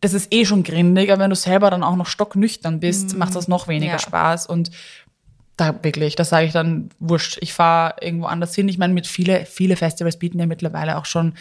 [0.00, 3.34] das ist eh schon grindig, aber wenn du selber dann auch noch stocknüchtern bist, macht
[3.34, 3.98] das noch weniger Ja.
[3.98, 4.46] Spaß.
[4.46, 4.70] Und
[5.58, 7.36] da wirklich, das sage ich dann wurscht.
[7.42, 8.68] Ich fahre irgendwo anders hin.
[8.68, 11.34] Ich meine, mit viele, viele Festivals bieten ja mittlerweile auch schon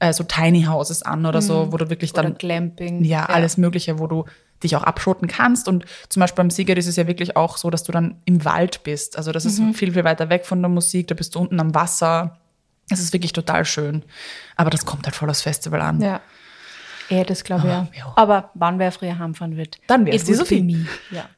[0.00, 3.04] äh, so Tiny Houses an oder so, wo du wirklich Oder dann Glamping.
[3.04, 4.24] ja, alles Mögliche, wo du
[4.62, 5.68] dich auch abschotten kannst.
[5.68, 8.44] Und zum Beispiel beim Sieger ist es ja wirklich auch so, dass du dann im
[8.44, 9.16] Wald bist.
[9.16, 9.70] Also das Mhm.
[9.70, 11.08] ist viel, viel weiter weg von der Musik.
[11.08, 12.38] Da bist du unten am Wasser.
[12.90, 14.02] Es ist wirklich total schön.
[14.56, 16.00] Aber das kommt halt voll aufs Festival an.
[16.02, 16.20] Ja.
[17.08, 17.98] Ja, das glaube ich Ah, ja.
[18.06, 18.12] ja.
[18.16, 19.78] Aber wann wer früher heimfahren wird.
[19.86, 20.86] Dann wär's It die Sophie.
[21.10, 21.28] Ja.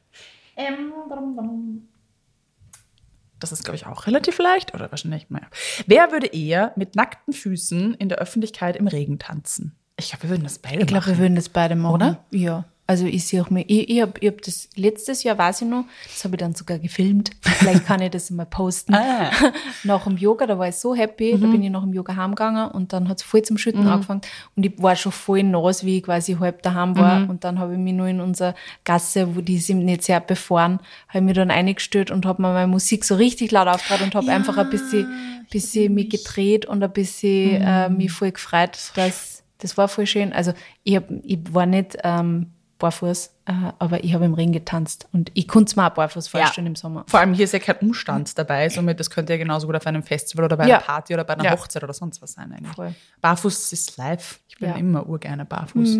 [3.42, 4.74] Das ist, glaube ich, auch relativ leicht.
[4.74, 5.46] Oder wahrscheinlich, naja.
[5.86, 9.76] Wer würde eher mit nackten Füßen in der Öffentlichkeit im Regen tanzen?
[9.98, 11.20] Ich glaube, wir würden das beide Ich glaube, wir machen.
[11.22, 11.94] würden das beide machen.
[11.94, 12.24] Oder?
[12.30, 12.64] Ja.
[12.86, 15.84] Also ich sehe auch mir, ich, ich habe hab das letztes Jahr, weiß ich noch,
[16.04, 17.30] das habe ich dann sogar gefilmt.
[17.40, 18.94] Vielleicht kann ich das mal posten.
[19.02, 19.30] Ah.
[19.84, 22.70] nach dem Yoga, da war ich so happy, da bin ich nach dem Yoga heimgegangen
[22.70, 24.20] und dann hat es voll zum Schütten angefangen
[24.54, 27.72] und ich war schon voll nass, wie ich quasi halb daheim war und dann habe
[27.72, 31.34] ich mich nur in unserer Gasse, wo die sind nicht sehr befahren, habe ich mich
[31.34, 34.70] dann eingestellt und habe mir meine Musik so richtig laut aufgehört und habe einfach ein
[34.70, 40.06] bisschen, bisschen mich gedreht und ein bisschen äh, mich voll gefreut, dass das war voll
[40.06, 40.32] schön.
[40.32, 42.50] Also ich, hab, ich war nicht ähm,
[42.82, 46.28] barfuß, äh, aber ich habe im Regen getanzt und ich konnte es mir auch barfuß
[46.28, 47.04] vorstellen im Sommer.
[47.08, 49.86] Vor allem hier ist ja kein Umstand dabei, somit das könnte ja genauso gut auf
[49.86, 50.76] einem Festival oder bei Ja.
[50.76, 51.52] einer Party oder bei einer Ja.
[51.52, 52.74] Hochzeit oder sonst was sein eigentlich.
[52.74, 52.94] Voll.
[53.22, 54.40] Barfuß ist live.
[54.48, 54.74] Ich bin Ja.
[54.74, 54.80] Mhm.
[54.80, 55.96] immer urgerne barfuß.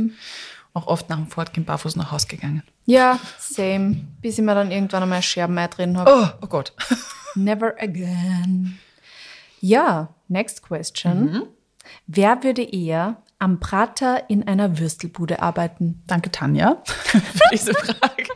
[0.75, 2.63] Auch oft nach dem Fortgehen barfuß nach Hause gegangen.
[2.87, 3.97] Ja, same.
[4.21, 6.11] Bis ich mir dann irgendwann einmal Scherben drin habe.
[6.15, 6.73] Oh, oh Gott.
[7.35, 8.79] Never again.
[9.61, 11.43] Ja, next question.
[12.07, 16.05] Wer würde eher am Prater in einer Würstelbude arbeiten?
[16.07, 18.29] Danke, Tanja, für diese Frage.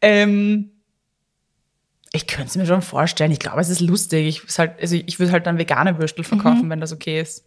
[0.00, 0.70] ähm,
[2.12, 3.30] ich könnte es mir schon vorstellen.
[3.30, 4.26] Ich glaube, es ist lustig.
[4.26, 7.44] Ich, ist halt, also ich würde halt dann vegane Würstel verkaufen, wenn das okay ist.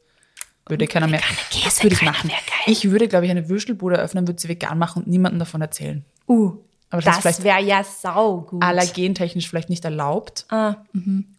[0.68, 1.22] Würde keiner mehr.
[1.50, 2.28] Käse, Das würde ich machen.
[2.28, 5.62] mehr, Ich würde, glaube ich, eine Würstelbude öffnen, würde sie vegan machen und niemandem davon
[5.62, 6.06] erzählen.
[6.28, 6.58] Uh,
[6.90, 8.64] Aber das das wäre ja saugut.
[8.64, 10.46] Allergentechnisch vielleicht nicht erlaubt.
[10.50, 10.76] Ah,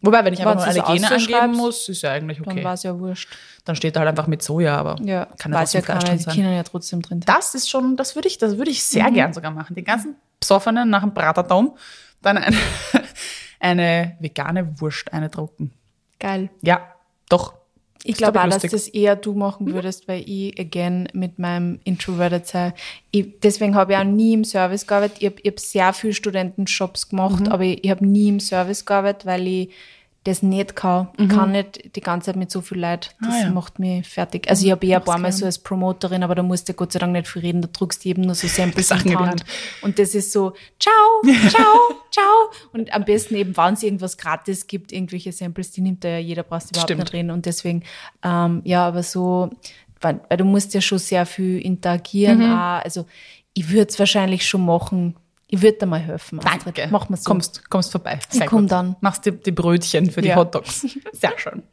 [0.01, 2.63] Wobei, wenn ich einfach Wenn nur Allergene angeben muss, ist ja eigentlich Dann okay.
[2.63, 3.29] war es ja wurscht.
[3.65, 6.03] Dann steht da halt einfach mit Soja, aber Ja, kann ja weiß ja trotzdem Fleisch
[6.09, 6.33] drin die sein.
[6.35, 7.19] Kinder ja trotzdem drin.
[7.25, 8.83] Das ist schon, das würde ich, das würde ich Mhm.
[8.83, 9.75] sehr gern sogar machen.
[9.75, 11.75] Die ganzen Besoffenen nach dem Braterdom
[12.21, 12.55] dann eine,
[13.59, 15.71] eine vegane Wurst eindrucken.
[16.19, 16.49] Geil.
[16.61, 16.81] Ja,
[17.29, 17.53] doch.
[18.03, 18.71] Ich glaube glaub auch, ich, dass lustig.
[18.71, 22.73] das eher du machen würdest, weil ich, again, mit meinem Introverted sein,
[23.11, 25.17] ich, deswegen habe ich auch nie im Service gearbeitet.
[25.19, 27.51] Ich habe hab sehr viel Studentenjobs gemacht, Mhm.
[27.51, 29.69] aber ich, ich habe nie im Service gearbeitet, weil ich
[30.25, 31.07] das nicht kann.
[31.17, 33.15] Ich kann nicht die ganze Zeit mit so viel Leid.
[33.21, 33.33] Das Mhm.
[33.35, 33.51] Ah, ja.
[33.51, 34.49] macht mich fertig.
[34.49, 36.91] Also ich habe eher ein paar Mal so als Promoterin, aber da musst du Gott
[36.91, 39.15] sei Dank nicht viel reden, da drückst du eben nur so Samples in die.
[39.15, 39.43] Hand.
[39.81, 40.93] Und das ist so, ciao,
[41.49, 41.63] ciao,
[42.11, 42.51] ciao.
[42.73, 46.17] Und am besten eben, wenn es irgendwas gratis gibt, irgendwelche Samples, die nimmt da ja
[46.19, 46.99] jeder, brauchst du überhaupt Stimmt.
[47.03, 47.31] nicht reden.
[47.31, 47.83] Und deswegen,
[48.23, 49.49] ähm, ja, aber so
[50.01, 52.39] weil, weil du musst ja schon sehr viel interagieren.
[52.39, 52.53] Mhm.
[52.53, 52.83] Auch.
[52.83, 53.05] Also
[53.53, 55.15] ich würde es wahrscheinlich schon machen.
[55.51, 56.39] Ich würde dir mal helfen.
[56.39, 56.77] Astrid.
[56.77, 56.87] Danke.
[56.91, 57.23] Mach mal so.
[57.29, 58.19] Kommst, kommst vorbei.
[58.31, 58.71] Ich komm gut.
[58.71, 58.95] dann.
[59.01, 60.35] Machst die, die Brötchen für die Ja.
[60.35, 60.81] Hotdogs.
[61.11, 61.63] Sehr schön.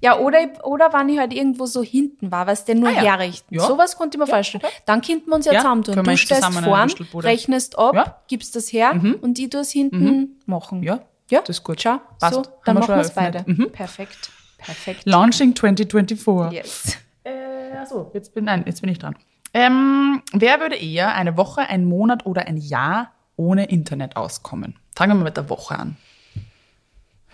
[0.00, 2.92] Ja, oder, ich- oder wenn ich halt irgendwo so hinten war, was denn nur Ah
[2.92, 3.02] ja.
[3.02, 3.54] herrichten.
[3.54, 3.66] Ja.
[3.66, 4.62] Sowas konnte ich mir vorstellen.
[4.86, 5.94] Dann könnten wir uns ja, Ja, zusammentun.
[6.04, 8.04] Du uns stellst zusammen eine vorn, rechnest ab, Ja.
[8.04, 8.10] Mhm.
[8.28, 10.82] gibst das her und ich tue es hinten machen.
[10.82, 11.80] Ja, ja, das ist gut.
[11.82, 12.34] Schau, Passt.
[12.34, 13.44] so, dann wir machen wir es beide.
[13.46, 13.70] Mhm.
[13.72, 14.30] Perfekt.
[14.58, 15.02] Perfekt.
[15.04, 16.52] Launching 2024.
[16.58, 16.96] Yes.
[17.24, 19.14] Äh, achso, jetzt bin, nein, jetzt bin ich dran.
[19.54, 24.76] Ähm, wer würde eher eine Woche, einen Monat oder ein Jahr ohne Internet auskommen?
[24.94, 25.96] Fangen wir mal mit der Woche an.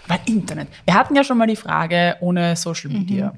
[0.07, 0.69] Weil Internet.
[0.85, 3.35] Wir hatten ja schon mal die Frage ohne Social Media.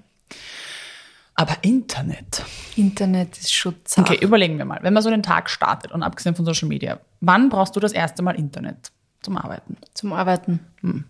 [1.34, 2.44] Aber Internet.
[2.76, 3.52] Internet ist
[3.84, 4.10] zart.
[4.10, 4.78] Okay, überlegen wir mal.
[4.82, 7.92] Wenn man so den Tag startet und abgesehen von Social Media, wann brauchst du das
[7.92, 8.90] erste Mal Internet
[9.22, 9.76] zum Arbeiten?
[9.94, 10.60] Zum Arbeiten.
[10.80, 11.04] Hm.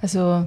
[0.00, 0.46] Also,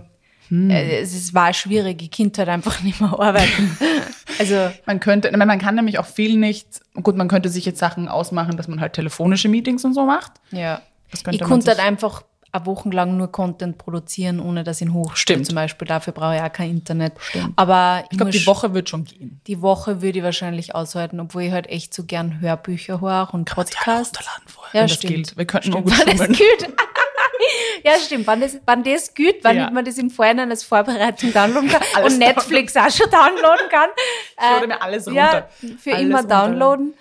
[0.50, 0.70] Hm.
[0.70, 2.02] äh, es war schwierig.
[2.02, 3.78] Ich konnte halt einfach nicht mehr arbeiten.
[4.40, 6.68] also, Man könnte, man kann nämlich auch viel nicht,
[7.02, 10.34] gut, man könnte sich jetzt Sachen ausmachen, dass man halt telefonische Meetings und so macht.
[10.52, 10.82] ja.
[11.10, 14.82] Das könnte Ich man konnte halt einfach eine Woche lang nur Content produzieren, ohne dass
[14.82, 15.38] ihn hochstelle.
[15.38, 15.46] Stimmt.
[15.46, 17.14] Zum Beispiel, dafür brauche ich auch kein Internet.
[17.56, 19.40] Aber ich, Ich glaube, die Woche wird schon gehen.
[19.48, 23.46] Die Woche würde ich wahrscheinlich aushalten, obwohl ich halt echt so gern Hörbücher höre und
[23.50, 24.18] Podcasts.
[24.18, 25.14] runterladen vorher, Ja, wenn das stimmt.
[25.14, 25.38] gilt.
[25.38, 26.36] Wir könnten stimmt, auch gut schummeln.
[27.84, 28.28] Ja, stimmt.
[28.28, 29.70] Wann das, wann das gilt, wann Ja.
[29.70, 33.90] man das im Vorhinein als Vorbereitung downloaden kann Alles und Netflix auch schon downloaden kann.
[34.36, 35.50] Ich lade mir alles Ja, runter.
[35.80, 36.94] für Alles immer downloaden.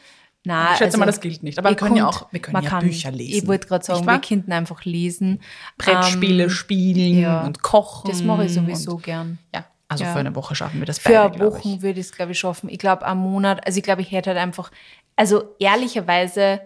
[0.44, 1.58] Nein, Ich schätze mal, das gilt nicht.
[1.58, 3.36] Aber wir können ja könnt- auch- wir können ja kann- Bücher lesen.
[3.42, 5.40] Ich wollte gerade sagen, wir könnten einfach lesen.
[5.76, 7.42] Brettspiele Ähm, spielen ja.
[7.44, 8.08] und kochen.
[8.08, 9.38] Das mache ich sowieso Und, gern.
[9.52, 10.12] ja, also Ja.
[10.12, 11.82] für eine Woche schaffen wir das Für beide, eine glaub Woche ich.
[11.82, 12.68] würde ich es, glaube ich, schaffen.
[12.68, 14.70] Ich glaube, am Monat, also ich glaube, ich hätte halt einfach,
[15.16, 16.60] also ehrlicherweise,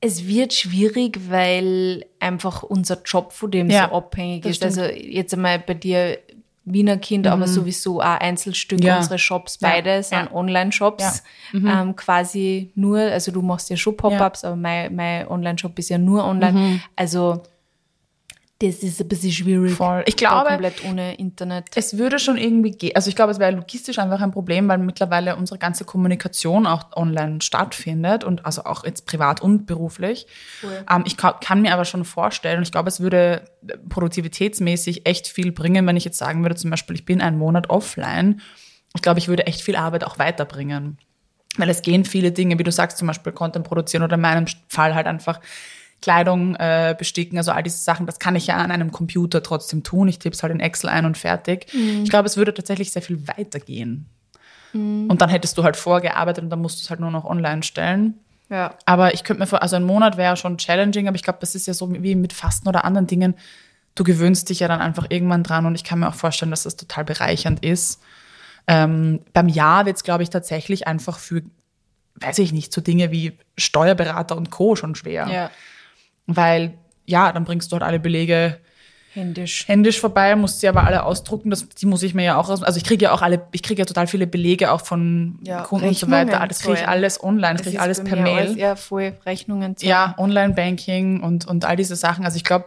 [0.00, 4.62] es wird schwierig, weil einfach unser Job von dem Ja, so abhängig ist.
[4.62, 6.18] Also jetzt einmal bei dir
[6.64, 8.80] Wiener Kind, aber sowieso auch Einzelstück.
[8.80, 8.86] Mhm.
[8.86, 8.96] Ja.
[8.98, 10.32] Unsere Shops Ja, beide sind ja.
[10.32, 11.22] Online-Shops.
[11.54, 15.98] Ähm, quasi nur, also du machst ja schon Pop-Ups, aber mein, mein Online-Shop ist ja
[15.98, 16.52] nur online.
[16.52, 16.80] Mhm.
[16.94, 17.42] Also
[18.60, 19.74] das ist ein bisschen schwierig.
[19.74, 20.02] Voll.
[20.06, 21.66] Ich glaube, komplett ohne Internet.
[21.76, 22.96] Es würde schon irgendwie gehen.
[22.96, 26.96] Also ich glaube, es wäre logistisch einfach ein Problem, weil mittlerweile unsere ganze Kommunikation auch
[26.96, 30.26] online stattfindet und also auch jetzt privat und beruflich.
[30.90, 33.44] Ähm, ich kann, kann mir aber schon vorstellen und ich glaube, es würde
[33.90, 37.70] produktivitätsmäßig echt viel bringen, wenn ich jetzt sagen würde, zum Beispiel, ich bin einen Monat
[37.70, 38.40] offline.
[38.96, 40.98] Ich glaube, ich würde echt viel Arbeit auch weiterbringen.
[41.58, 44.46] Weil es gehen viele Dinge, wie du sagst, zum Beispiel Content produzieren oder in meinem
[44.68, 45.40] Fall halt einfach
[46.00, 49.82] Kleidung äh, besticken, also all diese Sachen, das kann ich ja an einem Computer trotzdem
[49.82, 50.08] tun.
[50.08, 51.66] Ich tippe es halt in Excel ein und fertig.
[51.74, 54.06] Ich glaube, es würde tatsächlich sehr viel weitergehen.
[54.72, 57.62] Und dann hättest du halt vorgearbeitet und dann musst du es halt nur noch online
[57.62, 58.14] stellen.
[58.50, 58.74] Ja.
[58.86, 61.54] Aber ich könnte mir vor, also ein Monat wäre schon challenging, aber ich glaube, das
[61.54, 63.34] ist ja so wie mit Fasten oder anderen Dingen.
[63.94, 66.62] Du gewöhnst dich ja dann einfach irgendwann dran und ich kann mir auch vorstellen, dass
[66.62, 68.00] das total bereichernd ist.
[68.66, 71.42] Ähm, beim Jahr wird es, glaube ich, tatsächlich einfach für,
[72.16, 74.76] weiß ich nicht, so Dinge wie Steuerberater und Co.
[74.76, 75.26] schon schwer.
[75.28, 75.50] Ja.
[76.28, 76.74] Weil,
[77.06, 78.58] ja, dann bringst du halt alle Belege
[79.14, 79.66] Händisch.
[79.66, 81.50] händisch vorbei, musst sie aber alle ausdrucken.
[81.50, 82.48] Das, die muss ich mir ja auch.
[82.48, 85.62] Also ich kriege ja auch alle, ich kriege ja total viele Belege auch von Ja,
[85.62, 86.46] Kunden und so Rechnungen weiter.
[86.46, 88.38] Das kriege ich alles online, das kriege ich alles per Mail.
[88.38, 89.76] Alles, ja, voll Rechnungen.
[89.76, 89.88] zahlen.
[89.90, 92.24] Ja, Online-Banking und, und all diese Sachen.
[92.24, 92.66] Also ich glaube,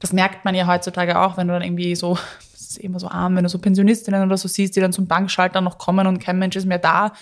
[0.00, 2.18] das merkt man ja heutzutage auch, wenn du dann irgendwie so,
[2.52, 5.06] das ist immer so arm, wenn du so Pensionistinnen oder so siehst, die dann zum
[5.06, 7.12] Bankschalter noch kommen und kein Mensch ist mehr da,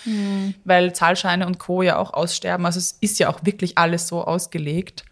[0.63, 1.83] weil Zahlscheine und Co.
[1.83, 2.65] ja auch aussterben.
[2.65, 5.05] Also es ist ja auch wirklich alles so ausgelegt.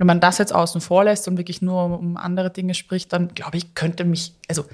[0.00, 3.12] Wenn man das jetzt außen vor lässt und wirklich nur um, um andere Dinge spricht,
[3.12, 4.64] dann glaube ich, könnte mich, also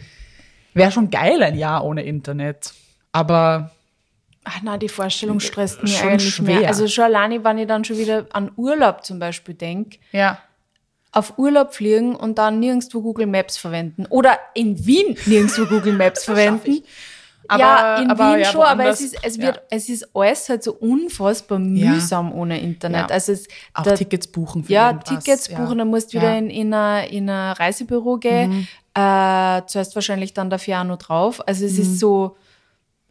[0.72, 2.72] wäre schon geil ein Jahr ohne Internet.
[3.10, 3.72] Aber
[4.44, 6.60] Ach nein, die Vorstellung stresst mich eigentlich schwer.
[6.60, 6.68] mehr.
[6.68, 10.38] Also schon alleine, wenn ich dann schon wieder an Urlaub zum Beispiel denke, ja,
[11.10, 14.06] auf Urlaub fliegen und dann nirgendwo Google Maps verwenden.
[14.06, 16.84] Oder in Wien nirgendwo Google Maps verwenden.
[17.48, 19.42] Aber- ja, in aber Wien ja, schon, aber es ist, es ja.
[19.44, 23.08] wird, es ist alles halt so unfassbar mühsam ohne Internet.
[23.10, 23.14] Ja.
[23.14, 25.24] Also es, auch da- Tickets buchen für Ja, irgendwas.
[25.24, 25.58] Tickets ja.
[25.58, 26.40] buchen, dann musst du wieder Ja.
[26.40, 26.50] Mhm.
[26.50, 28.68] in, in ein in ein Reisebüro gehen.
[28.94, 31.46] Äh, zuerst wahrscheinlich dann dafür auch noch drauf.
[31.46, 31.82] Also es Mhm.
[31.82, 32.36] ist so,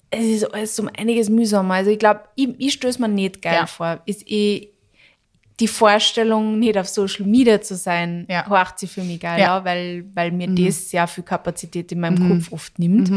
[0.09, 1.75] es ist alles um einiges mühsamer.
[1.75, 3.65] Also ich glaube, ich, ich stöße mir nicht geil Ja.
[3.67, 3.99] vor.
[4.05, 4.69] Ist eh
[5.61, 8.45] die Vorstellung, nicht auf Social Media zu sein, Ja.
[8.49, 9.59] horcht sie für mich geil Ja.
[9.61, 9.65] Mhm.
[9.65, 13.09] weil, weil mir das sehr viel Kapazität in meinem Kopf oft nimmt.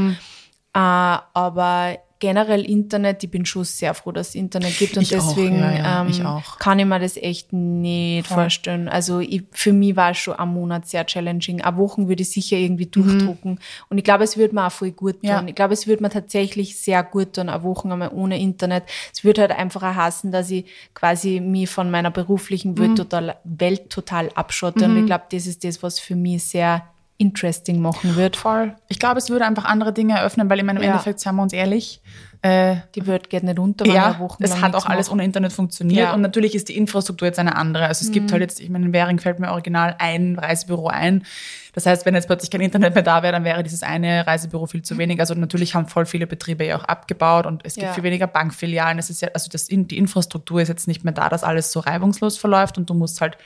[0.79, 5.17] Äh, aber generell Internet, ich bin schon sehr froh, dass es Internet gibt und Ich
[5.17, 6.59] auch, deswegen ja, ja, ähm, ich auch.
[6.59, 8.89] kann ich mir das echt nicht vorstellen.
[8.89, 11.61] Also ich, für mich war es schon am Monat sehr challenging.
[11.63, 13.61] Eine Wochen würde ich sicher irgendwie durchdrucken.
[13.89, 15.23] Und ich glaube, es würde mir auch voll gut tun.
[15.23, 15.29] Mhm.
[15.29, 15.45] Ja.
[15.47, 18.83] Ich glaube, es würde mir tatsächlich sehr gut tun, eine Woche einmal ohne Internet.
[19.13, 20.65] Es würde halt einfach auch hassen, dass ich
[20.95, 22.79] quasi mich von meiner beruflichen Mhm.
[22.79, 24.87] Welt, total, Welt total abschotte.
[24.87, 26.83] Und ich glaube, das ist das, was für mich sehr
[27.19, 28.37] interesting machen wird.
[28.37, 28.75] Voll.
[28.89, 30.93] Ich glaube, es würde einfach andere Dinge eröffnen, weil ich meine, im Ja.
[30.93, 32.01] Endeffekt, seien wir uns ehrlich,
[32.43, 35.15] äh, Die Welt geht nicht unter, wenn ja, Wochen es hat auch alles macht.
[35.15, 36.09] ohne Internet funktioniert Ja.
[36.11, 36.15] Mhm.
[36.15, 37.87] und natürlich ist die Infrastruktur jetzt eine andere.
[37.87, 41.25] Also es gibt halt jetzt, ich meine, in Währing fällt mir original ein Reisebüro ein.
[41.75, 44.67] Das heißt, wenn jetzt plötzlich kein Internet mehr da wäre, dann wäre dieses eine Reisebüro
[44.67, 45.19] viel zu wenig.
[45.19, 47.93] Also natürlich haben voll viele Betriebe ja auch abgebaut und es gibt Ja.
[47.93, 49.01] viel weniger Bankfilialen.
[49.01, 51.81] Es ist ja, also das, die Infrastruktur ist jetzt nicht mehr da, dass alles so
[51.81, 53.37] reibungslos verläuft und du musst halt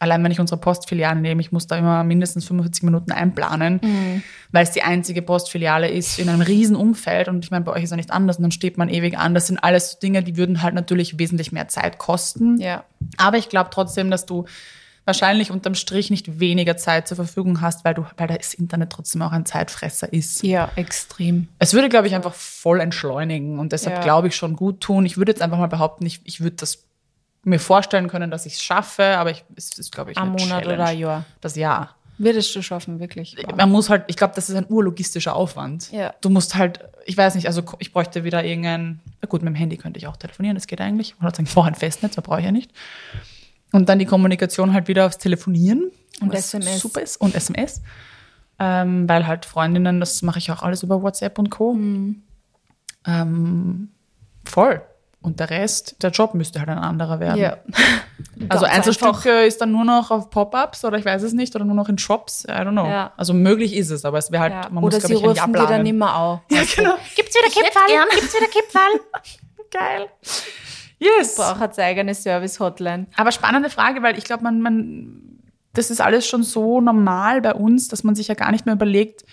[0.00, 4.22] Allein wenn ich unsere Postfiliale nehme, ich muss da immer mindestens 45 Minuten einplanen, Mhm.
[4.52, 7.82] weil es die einzige Postfiliale ist in einem riesen Umfeld und ich meine, bei euch
[7.84, 9.34] ist ja nicht anders und dann steht man ewig an.
[9.34, 12.60] Das sind alles so Dinge, die würden halt natürlich wesentlich mehr Zeit kosten.
[12.60, 12.84] Ja.
[13.16, 14.44] Aber ich glaube trotzdem, dass du
[15.04, 19.22] wahrscheinlich unterm Strich nicht weniger Zeit zur Verfügung hast, weil du, weil das Internet trotzdem
[19.22, 20.42] auch ein Zeitfresser ist.
[20.42, 21.48] Ja, extrem.
[21.58, 24.02] Es würde, glaube ich, einfach voll entschleunigen und deshalb Ja.
[24.02, 25.06] glaube ich schon gut tun.
[25.06, 26.84] Ich würde jetzt einfach mal behaupten, ich, ich würde das
[27.44, 30.62] mir vorstellen können, dass ich es schaffe, aber ich, es ist, glaube ich, Ein Monat
[30.62, 30.74] Challenge.
[30.74, 31.24] oder ein Jahr.
[31.40, 31.94] Das Jahr.
[32.18, 33.36] Würdest du schaffen, wirklich.
[33.56, 35.92] Man muss halt, ich glaube, das ist ein urlogistischer Aufwand.
[35.92, 36.14] Ja.
[36.20, 39.54] Du musst halt, ich weiß nicht, also ich bräuchte wieder irgendein, na gut, mit dem
[39.54, 41.14] Handy könnte ich auch telefonieren, das geht eigentlich.
[41.16, 42.72] Ich wollte sagen, vorher ein Festnetz, da brauche ich ja nicht.
[43.70, 45.92] Und dann die Kommunikation halt wieder aufs Telefonieren.
[46.20, 46.80] Und SMS.
[46.80, 47.20] Super ist.
[47.20, 47.82] Und SMS.
[48.58, 51.74] Ähm, weil halt Freundinnen, das mache ich auch alles über WhatsApp und Co.
[51.74, 52.22] Mhm.
[53.06, 53.90] Ähm,
[54.44, 54.82] voll.
[55.20, 57.38] Und der Rest, der Job müsste halt ein anderer werden.
[57.38, 57.58] Ja.
[58.48, 61.74] Also Einzelstücke ist dann nur noch auf Pop-ups oder ich weiß es nicht oder nur
[61.74, 62.44] noch in Shops.
[62.44, 62.86] I don't know.
[62.86, 63.12] Ja.
[63.16, 64.68] Also möglich ist es, aber es wäre halt, Ja.
[64.70, 66.40] man Oder muss, glaube ich, rufen dir dann immer auch.
[66.50, 66.94] Ja, genau.
[67.16, 68.08] Gibt's wieder Kipferl?
[68.12, 69.00] Gibt's wieder Kipferl?
[69.70, 70.06] Geil.
[70.98, 71.36] Yes.
[71.36, 73.06] Braucht jetzt eigene Service-Hotline.
[73.16, 75.40] Aber spannende Frage, weil ich glaube, man, man,
[75.74, 78.74] das ist alles schon so normal bei uns, dass man sich ja gar nicht mehr
[78.74, 79.24] überlegt.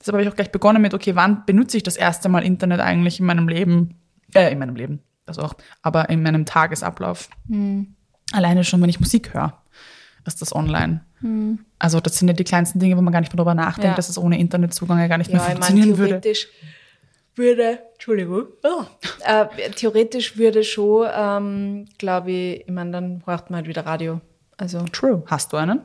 [0.00, 2.80] Deshalb habe ich auch gleich begonnen mit, okay, wann benutze ich das erste Mal Internet
[2.80, 3.98] eigentlich in meinem Leben?
[4.34, 7.28] Äh, in meinem Leben, das auch, aber in meinem Tagesablauf.
[8.32, 9.58] Alleine schon, wenn ich Musik höre,
[10.26, 11.00] ist das online.
[11.78, 13.94] Also das sind ja die kleinsten Dinge, wo man gar nicht mehr drüber nachdenkt, Ja.
[13.94, 16.20] dass es ohne Internetzugang ja gar nicht mehr Ja, ich meine, funktionieren würde.
[16.20, 16.48] theoretisch
[17.36, 18.44] würde, Entschuldigung,
[19.24, 24.20] äh, theoretisch würde schon, ähm, glaube ich, ich meine, dann braucht man halt wieder Radio.
[24.56, 25.22] Also True.
[25.26, 25.80] Hast du einen?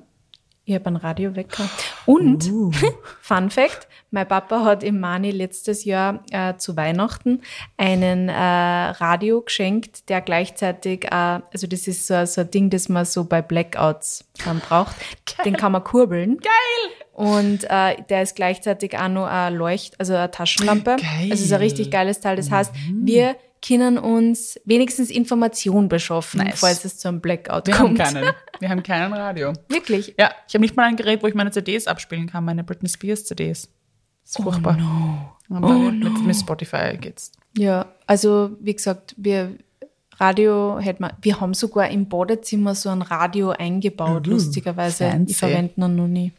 [0.69, 1.69] Ich habe einen Radiowecker.
[2.05, 2.71] Und, Uh.
[3.21, 7.41] Fun Fact, mein Papa hat im Mani letztes Jahr äh, zu Weihnachten
[7.77, 12.89] einen äh, Radio geschenkt, der gleichzeitig, äh, also das ist so, so ein Ding, das
[12.89, 14.95] man so bei Blackouts ähm, braucht.
[15.45, 16.37] Den kann man kurbeln.
[16.37, 17.05] Geil!
[17.13, 20.95] Und äh, der ist gleichzeitig auch noch eine Leucht, also eine Taschenlampe.
[20.95, 21.23] Geil.
[21.23, 22.37] Also es ist ein richtig geiles Teil.
[22.37, 26.59] Das heißt, wir können uns wenigstens Information beschaffen, Nice.
[26.59, 27.99] falls es zu einem Blackout Wir haben kommt.
[27.99, 28.33] keinen.
[28.59, 29.53] Wir haben keinen Radio.
[29.69, 30.15] Wirklich?
[30.17, 32.89] Ja, ich habe nicht mal ein Gerät, wo ich meine CDs abspielen kann, meine Britney
[32.89, 33.69] Spears CDs.
[34.23, 34.77] Das ist furchtbar.
[35.49, 37.31] Aber Oh mit, mit Spotify geht's.
[37.57, 39.55] Ja, also wie gesagt, wir
[40.19, 44.33] Radio hätten wir, wir haben sogar im Badezimmer so ein Radio eingebaut, Mhm.
[44.33, 45.09] lustigerweise.
[45.09, 45.31] fancy.
[45.31, 46.31] Ich verwende ihn noch nie.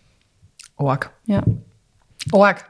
[0.76, 1.10] Org.
[1.26, 1.42] Ja.
[2.32, 2.64] Org.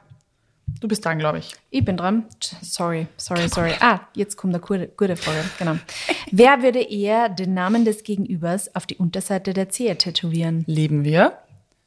[0.81, 1.55] Du bist dran, glaube ich.
[1.71, 2.27] Ich bin dran.
[2.63, 3.73] Sorry, sorry, sorry.
[3.81, 5.45] Ah, jetzt kommt eine gute, gute Frage.
[5.59, 5.77] Genau.
[6.31, 10.65] Wer würde eher den Namen des Gegenübers auf die Unterseite der Zehe tätowieren?
[10.67, 11.39] Leben wir?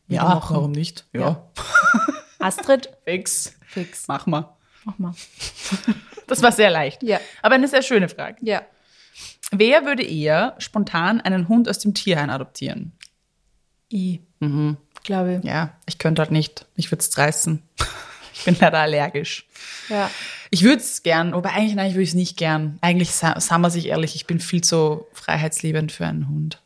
[0.08, 0.56] Ja, machen.
[0.56, 1.06] warum nicht?
[1.14, 1.20] Ja.
[1.22, 1.50] Ja.
[2.40, 2.90] Astrid?
[3.06, 3.56] Fix.
[3.66, 4.08] Fix.
[4.08, 4.56] Mach mal.
[4.86, 5.14] Mach mal.
[6.26, 7.04] Das war sehr leicht.
[7.04, 7.20] Ja.
[7.42, 8.38] Aber eine sehr schöne Frage.
[8.42, 8.62] Ja.
[9.52, 12.94] Wer würde eher spontan einen Hund aus dem Tierheim adoptieren?
[13.90, 14.22] Ich.
[14.40, 14.78] Mhm.
[15.04, 15.44] Glaube ich.
[15.44, 16.66] Ja, ich könnte halt nicht.
[16.76, 17.62] Ich würde es reißen.
[18.34, 19.46] Ich bin leider allergisch.
[19.90, 20.10] Ja.
[20.50, 22.78] Ich würde es gern, wobei eigentlich, nein, ich würde es nicht gern.
[22.82, 26.60] Eigentlich, sa- sagen wir sich ehrlich, ich bin viel zu freiheitsliebend für einen Hund.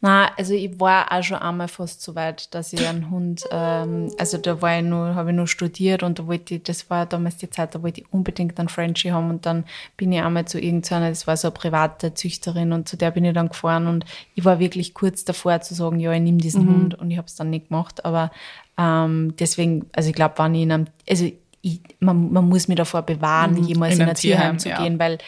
[0.00, 4.10] Na, also ich war auch schon einmal fast so weit, dass ich einen Hund, ähm,
[4.18, 7.06] also da war ich nur, habe ich nur studiert und da wollte ich, das war
[7.06, 10.46] damals die Zeit, da wollte ich unbedingt einen Frenchie haben und dann bin ich einmal
[10.46, 13.86] zu irgendeiner, das war so eine private Züchterin und zu der bin ich dann gefahren
[13.86, 17.16] und ich war wirklich kurz davor zu sagen, ja, ich nehme diesen Hund und ich
[17.16, 18.32] habe es dann nicht gemacht, aber
[18.78, 21.30] ähm, deswegen, also ich glaube, wenn ich in einem, also
[21.62, 24.82] ich, man, man muss mich davor bewahren, jemals In in, ein Tierheim, Tierheim, zu ja.
[24.82, 25.18] gehen, weil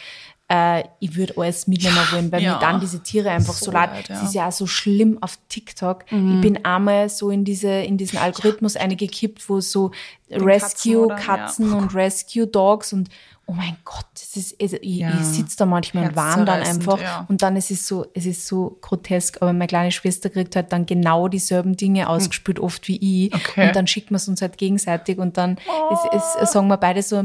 [0.49, 2.53] äh, ich würde alles mitnehmen wollen, weil ja.
[2.53, 3.91] mir dann diese Tiere einfach so, So leid.
[3.91, 4.15] leid, ja.
[4.15, 6.05] Es ist ja auch so schlimm auf TikTok.
[6.09, 9.91] Ich bin einmal so in diese in diesen Algorithmus eingekippt, wo so
[10.29, 11.07] Rescue?
[11.15, 11.77] Katzen, Ja.
[11.77, 13.09] und Rescue Dogs und
[13.49, 15.11] oh mein Gott, das ist also ich, Ja.
[15.17, 17.25] ich sitze da manchmal und warne dann einfach ja.
[17.29, 20.73] und dann ist es so es ist so grotesk, aber meine kleine Schwester kriegt halt
[20.73, 23.63] dann genau dieselben Dinge ausgespielt oft wie ich Okay.
[23.63, 23.67] Oh.
[23.67, 25.57] und dann schickt man es uns halt gegenseitig und dann
[25.91, 26.13] ist,
[26.43, 27.23] ist, sagen wir beide so ja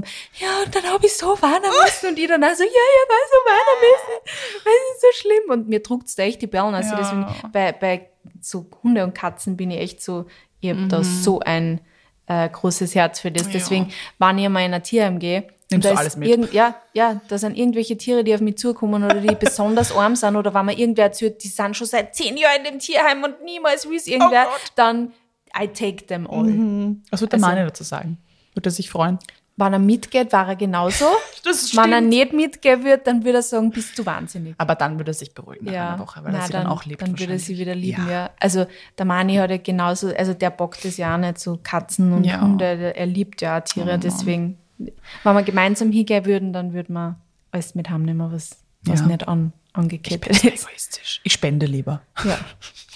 [0.65, 3.31] und dann habe ich so warnen müssen und ich dann auch so ja ja weiß
[3.33, 6.91] so warnen müssen das ist so schlimm und mir druckt da echt die Bellen also
[6.91, 6.99] Ja.
[7.01, 8.09] deswegen bei, bei
[8.41, 10.27] so Hunde und Katzen bin ich echt so
[10.61, 11.81] ich habe da so ein
[12.26, 13.52] äh, großes Herz für das Mhm.
[13.52, 13.58] Ja.
[13.58, 16.52] deswegen wenn ich mal in ein Tierheim gehe Nimmst und da du ist alles mit?
[16.52, 20.37] Ja, ja, da sind irgendwelche Tiere, die auf mich zukommen oder die besonders arm sind
[20.37, 23.42] oder wenn mir irgendwer erzählt, die sind schon seit zehn Jahren in dem Tierheim und
[23.42, 25.12] niemals will es irgendwer, Oh dann
[25.58, 26.96] I take them all.
[27.11, 28.18] Was wird der Also- Mani dazu sagen?
[28.54, 29.18] Würde er sich freuen?
[29.64, 31.05] Wenn er mitgeht, war er genauso.
[31.44, 34.55] Das Wenn er nicht mitgehen wird, dann würde er sagen, bist du wahnsinnig.
[34.59, 36.66] Aber dann würde er sich beruhigen nach ja, einer Woche, weil Nein, er sie dann,
[36.68, 37.03] auch liebt.
[37.03, 38.31] Dann würde er sie wieder lieben, ja.
[38.38, 42.12] Also der Mani hat ja genauso, also der bockt es ja auch nicht, so Katzen
[42.12, 42.40] und Ja.
[42.40, 47.16] Hunde, er liebt ja auch Tiere, deswegen, wenn wir gemeinsam hingehen würden, dann würden wir
[47.51, 49.07] alles mit haben nehmen, was, was Ja.
[49.07, 50.44] nicht an, Ich bin angekettet ist.
[50.66, 51.20] egoistisch.
[51.24, 52.02] Ich spende lieber.
[52.24, 52.38] Ja,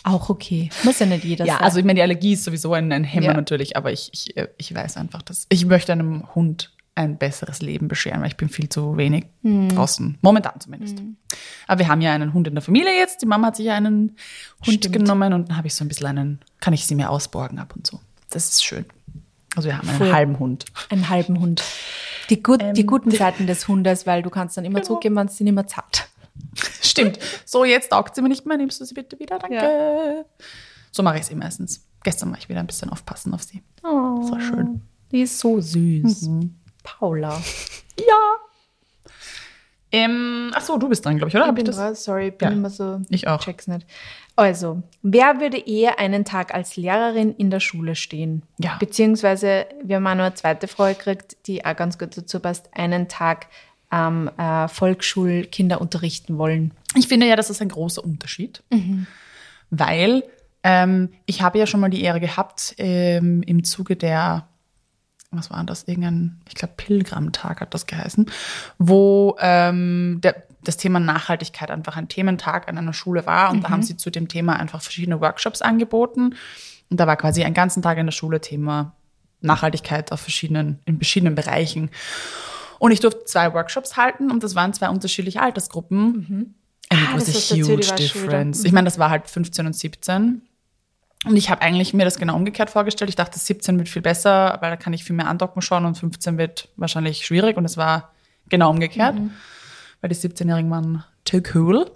[0.04, 0.68] auch okay.
[0.84, 1.62] Muss ja nicht jeder Ja, sein.
[1.64, 3.34] also ich meine, die Allergie ist sowieso ein, ein Hämmer Ja.
[3.34, 7.60] natürlich, aber ich, ich, äh, ich weiß einfach, dass ich möchte einem Hund ein besseres
[7.60, 9.68] Leben bescheren, weil ich bin viel zu wenig Hm.
[9.70, 10.96] draußen, momentan zumindest.
[11.66, 13.74] Aber wir haben ja einen Hund in der Familie jetzt, die Mama hat sich ja
[13.74, 14.16] einen
[14.64, 14.92] Hund Stimmt.
[14.94, 17.74] genommen und dann habe ich so ein bisschen einen, kann ich sie mir ausborgen ab
[17.76, 18.00] und so.
[18.30, 18.86] Das ist schön.
[19.56, 20.12] Also wir haben einen Voll.
[20.12, 20.64] halben Hund.
[20.90, 21.62] Einen halben Hund.
[22.30, 24.86] Die, gut, die Ähm, guten Seiten des Hundes, weil du kannst dann immer Genau.
[24.86, 26.08] zurückgeben, wenn sie nicht mehr zart.
[26.82, 27.18] Stimmt.
[27.44, 30.24] So, jetzt taugt sie mir nicht mehr, nimmst du sie bitte wieder, danke.
[30.92, 31.86] So mache ich es eh meistens.
[32.02, 33.62] Gestern war ich wieder ein bisschen aufpassen auf sie.
[33.82, 34.80] Oh, Das war schön.
[35.12, 36.22] Die ist so süß.
[36.22, 36.54] Mhm.
[36.82, 37.40] Paula.
[37.98, 38.36] Ja.
[39.92, 41.44] Ähm, ach so, du bist dran, glaube ich, oder?
[41.44, 41.76] Ich Hab bin das?
[41.76, 42.54] dran, sorry, ich bin Ja.
[42.54, 43.00] immer so.
[43.08, 43.40] Ich auch.
[43.40, 43.86] Check's nicht.
[44.34, 48.42] Also, wer würde eher einen Tag als Lehrerin in der Schule stehen?
[48.58, 48.76] Ja.
[48.78, 52.68] Beziehungsweise, wir haben auch noch eine zweite Frage gekriegt, die auch ganz gut dazu passt,
[52.74, 53.46] einen Tag
[53.92, 56.72] ähm, äh, Volksschulkinder unterrichten wollen.
[56.94, 58.62] Ich finde ja, das ist ein großer Unterschied,
[59.70, 60.24] weil
[60.62, 64.48] ähm, ich habe ja schon mal die Ehre gehabt, ähm, im Zuge der,
[65.30, 68.30] was war das, irgendein, ich glaube, Pilgramtag hat das geheißen,
[68.78, 73.70] wo ähm, der, das Thema Nachhaltigkeit einfach ein Thementag an einer Schule war und da
[73.70, 76.34] haben sie zu dem Thema einfach verschiedene Workshops angeboten
[76.90, 78.92] und da war quasi einen ganzen Tag in der Schule Thema
[79.40, 81.90] Nachhaltigkeit auf verschiedenen, in verschiedenen Bereichen.
[82.78, 86.54] Und ich durfte zwei Workshops halten und das waren zwei unterschiedliche Altersgruppen.
[86.88, 88.64] And it Ah, was das a huge difference.
[88.64, 90.42] Ich meine, das war halt 15 und 17.
[91.24, 93.08] Und ich habe eigentlich mir das genau umgekehrt vorgestellt.
[93.08, 95.96] Ich dachte, 17 wird viel besser, weil da kann ich viel mehr andocken schauen und
[95.98, 97.56] 15 wird wahrscheinlich schwierig.
[97.56, 98.12] Und es war
[98.48, 99.16] genau umgekehrt,
[100.00, 101.90] weil die 17-Jährigen waren too cool.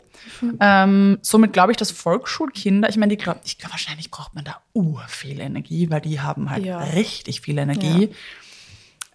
[0.61, 4.45] Ähm, somit glaube ich, dass Volksschulkinder, ich meine, die glauben, ich glaube, wahrscheinlich braucht man
[4.45, 6.79] da ur viel Energie, weil die haben halt Ja.
[6.79, 8.11] richtig viel Energie.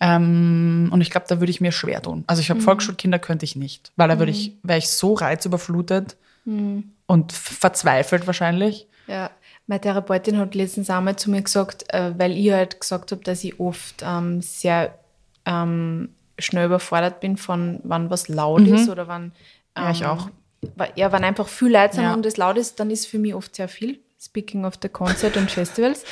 [0.02, 2.24] Ähm, und ich glaube, da würde ich mir schwer tun.
[2.28, 6.18] Also ich glaube, Volksschulkinder könnte ich nicht, weil da würde ich, wäre ich so reizüberflutet
[6.46, 8.88] und f- verzweifelt wahrscheinlich.
[9.08, 9.32] Ja,
[9.68, 13.44] meine Therapeutin hat letztens einmal zu mir gesagt, äh, weil ich halt gesagt habe, dass
[13.44, 14.94] ich oft ähm, sehr
[15.46, 19.32] ähm, schnell überfordert bin von wann was laut ist oder wann
[19.76, 20.30] ähm, Ja, ich auch.
[20.76, 22.14] wa- Ja, wenn einfach viel Leute sind Ja.
[22.14, 24.00] und es laut ist, dann ist für mich oft sehr viel.
[24.26, 26.04] Speaking of the Concert und Festivals.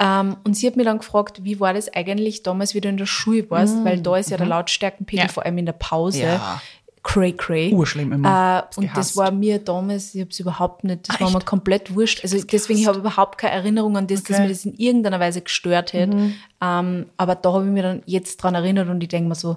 [0.00, 2.96] Ähm, und sie hat mich dann gefragt, wie war das eigentlich damals, wie du in
[2.96, 5.28] der Schule warst, weil da ist ja der Lautstärkenpegel, Mhm.
[5.28, 5.32] Ja.
[5.32, 6.60] vor allem in der Pause, Ja.
[7.04, 7.72] cray cray.
[7.72, 8.64] Urschlimm immer.
[8.74, 9.16] Äh, und das gehasst.
[9.16, 12.22] war mir damals, ich habe es überhaupt nicht, das Ah, war mir komplett wurscht.
[12.22, 14.40] Also deswegen, ich habe überhaupt keine Erinnerung an das, dass Okay.
[14.40, 14.46] Mhm.
[14.46, 16.32] mir das in irgendeiner Weise gestört hätte.
[16.60, 19.56] Ähm, aber da habe ich mich dann jetzt dran erinnert und ich denke mir so,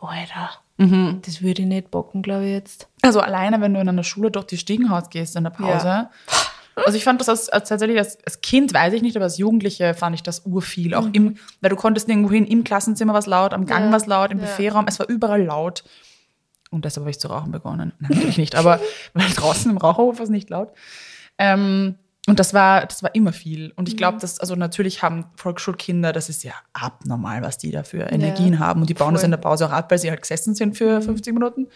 [0.00, 1.20] Alter, Mhm.
[1.24, 2.88] das würde ich nicht bocken, glaube ich jetzt.
[3.02, 5.86] Also alleine, wenn du in einer Schule durch die Stiegenhaus gehst in der Pause.
[5.86, 6.10] Ja.
[6.74, 9.38] Also ich fand das als, als tatsächlich als, als Kind, weiß ich nicht, aber als
[9.38, 10.94] Jugendliche fand ich das urviel.
[10.94, 13.90] Auch im, weil du konntest nirgendwo hin, im Klassenzimmer was laut, am Gang Mhm.
[13.90, 13.96] Ja.
[13.96, 14.46] was laut, im Ja.
[14.46, 15.84] Buffetraum, es war überall laut.
[16.70, 17.92] Und deshalb habe ich zu rauchen begonnen.
[17.98, 18.80] Nein, natürlich nicht, aber
[19.14, 20.72] weil draußen im Raucherhof war es nicht laut.
[21.36, 21.96] Ähm,
[22.28, 23.72] und das war, das war immer viel.
[23.76, 23.98] Und ich Mhm.
[23.98, 28.58] glaube, dass, also natürlich haben Volksschulkinder, das ist ja abnormal, was die da für Energien
[28.60, 28.80] haben.
[28.80, 29.26] Und die bauen das voll.
[29.26, 31.66] in der Pause auch ab, weil sie halt gesessen sind für 50 Minuten.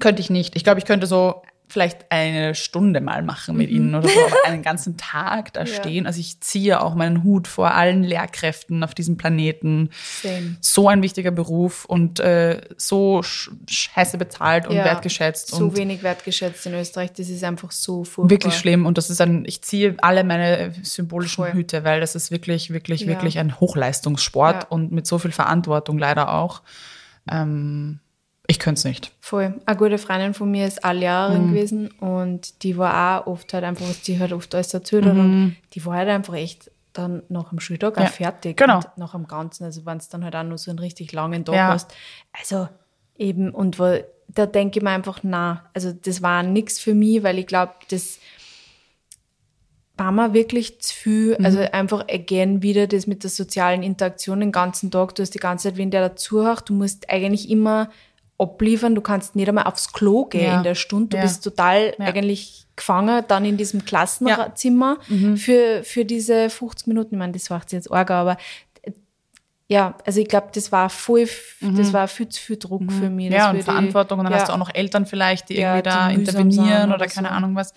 [0.00, 0.56] Könnte ich nicht.
[0.56, 4.62] Ich glaube, ich könnte so vielleicht eine Stunde mal machen mit ihnen oder so, einen
[4.62, 5.66] ganzen Tag da Mhm.
[5.66, 5.74] Ja.
[5.74, 6.06] stehen.
[6.06, 9.90] Also ich ziehe auch meinen Hut vor allen Lehrkräften auf diesem Planeten.
[10.22, 10.56] Same.
[10.60, 15.76] So ein wichtiger Beruf und äh, so sch scheiße bezahlt und Ja, wertgeschätzt So und
[15.76, 18.30] wenig wertgeschätzt in Österreich, das ist einfach so furchtbar.
[18.30, 18.86] wirklich schlimm.
[18.86, 21.52] Und das ist ein, ich ziehe alle meine symbolischen Voll.
[21.54, 23.06] Hüte, weil das ist wirklich, wirklich, Ja.
[23.08, 26.60] wirklich ein Hochleistungssport und mit so viel Verantwortung leider auch.
[27.30, 28.00] Ähm,
[28.48, 29.12] ich könnte es nicht.
[29.20, 29.60] Voll.
[29.66, 31.48] Eine gute Freundin von mir ist auch Lehrerin Mhm.
[31.54, 35.16] gewesen und die war auch oft halt einfach, was die halt oft alles erzählt hat
[35.16, 38.02] und die war halt einfach echt dann nach dem Schultag Mhm.
[38.02, 38.56] Ja, auch fertig.
[38.56, 38.76] genau.
[38.76, 41.44] Und nach dem Ganzen, also wenn es dann halt auch nur so einen richtig langen
[41.44, 41.68] Tag Ja.
[41.68, 41.94] hast.
[42.38, 42.68] Also
[43.16, 43.98] eben, und wo,
[44.28, 47.72] da denke ich mir einfach, na, also das war nichts für mich, weil ich glaube,
[47.90, 48.18] das
[49.96, 51.36] war mir wirklich zu viel.
[51.38, 51.44] Mhm.
[51.44, 55.14] Also einfach again wieder das mit der sozialen Interaktion den ganzen Tag.
[55.14, 57.88] Du hast die ganze Zeit, wenn der dazuhört, du musst eigentlich immer
[58.42, 58.94] abliefern.
[58.94, 60.56] Du kannst nicht einmal aufs Klo gehen Ja.
[60.58, 61.08] in der Stunde.
[61.10, 61.22] Du Ja.
[61.22, 62.06] bist total Ja.
[62.06, 65.36] eigentlich gefangen dann in diesem Klassenzimmer Mhm.
[65.36, 67.14] für, für diese 50 Minuten.
[67.14, 68.36] Ich meine, das macht jetzt arg, aber
[68.82, 68.92] äh,
[69.68, 71.28] ja, also ich glaube, das war voll,
[71.60, 73.28] das war viel zu viel Druck für mich.
[73.30, 73.40] Das Mhm.
[73.44, 74.18] Ja, und Verantwortung.
[74.20, 74.40] Und dann ja.
[74.40, 77.28] hast du auch noch Eltern vielleicht, die Ja, irgendwie da die intervenieren oder, oder keine
[77.28, 77.34] so.
[77.34, 77.72] Ahnung was.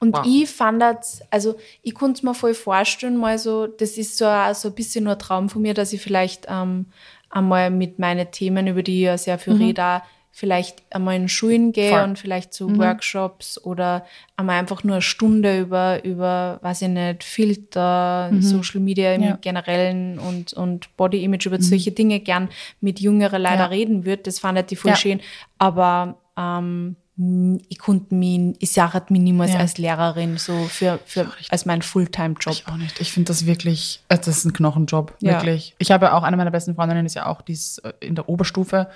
[0.00, 0.26] Und Wow.
[0.26, 4.26] ich fand das, also ich konnte es mir voll vorstellen, mal so, das ist so,
[4.26, 6.86] ein- so ein bisschen nur ein Traum von mir, dass ich vielleicht ähm,
[7.34, 10.00] einmal mit meinen Themen, über die ich ja sehr viel rede, auch
[10.36, 12.02] vielleicht einmal in Schulen gehe Voll.
[12.02, 14.04] und vielleicht zu Workshops oder
[14.36, 19.36] einmal einfach nur eine Stunde über, über, weiß ich nicht, Filter, Social Media im Ja.
[19.40, 22.48] Generellen und, und Body Image, über solche Dinge gern
[22.80, 23.68] mit Jüngeren leider Ja.
[23.68, 24.22] reden würde.
[24.24, 24.96] Das fand ich voll Ja.
[24.96, 25.20] schön.
[25.58, 29.60] Aber ähm, ich konnte mich, ich sage mich niemals Ja.
[29.60, 32.52] als Lehrerin so für, für als mein Fulltime-Job.
[32.54, 33.00] Ich auch nicht.
[33.00, 35.34] Ich finde das wirklich, äh, das ist ein Knochenjob, Ja.
[35.34, 35.76] wirklich.
[35.78, 38.16] Ich habe ja auch, eine meiner besten Freundinnen ist ja auch, die ist äh, in
[38.16, 38.88] der Oberstufe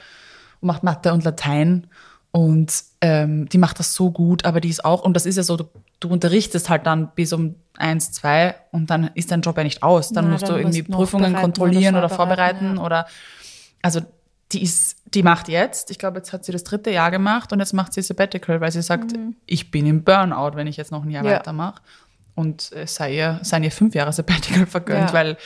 [0.60, 1.86] und macht Mathe und Latein
[2.32, 5.44] und ähm, die macht das so gut, aber die ist auch, und das ist ja
[5.44, 5.64] so, du,
[6.00, 9.84] du unterrichtest halt dann bis um eins, zwei und dann ist dein Job ja nicht
[9.84, 10.08] aus.
[10.10, 13.06] Dann Na, musst dann du irgendwie Prüfungen kontrollieren oder oder vorbereiten vorbereiten, oder,
[13.80, 14.00] also
[14.52, 17.58] die ist, die macht jetzt, ich glaube, jetzt hat sie das dritte Jahr gemacht und
[17.60, 19.12] jetzt macht sie Sabbatical, weil sie sagt,
[19.46, 21.28] ich bin im Burnout, wenn ich jetzt noch ein Jahr Mhm.
[21.30, 21.36] Ja.
[21.36, 21.82] weitermache.
[22.34, 25.12] Und es sei ihr, seien ihr fünf Jahre Sabbatical vergönnt, Ja.
[25.12, 25.36] weil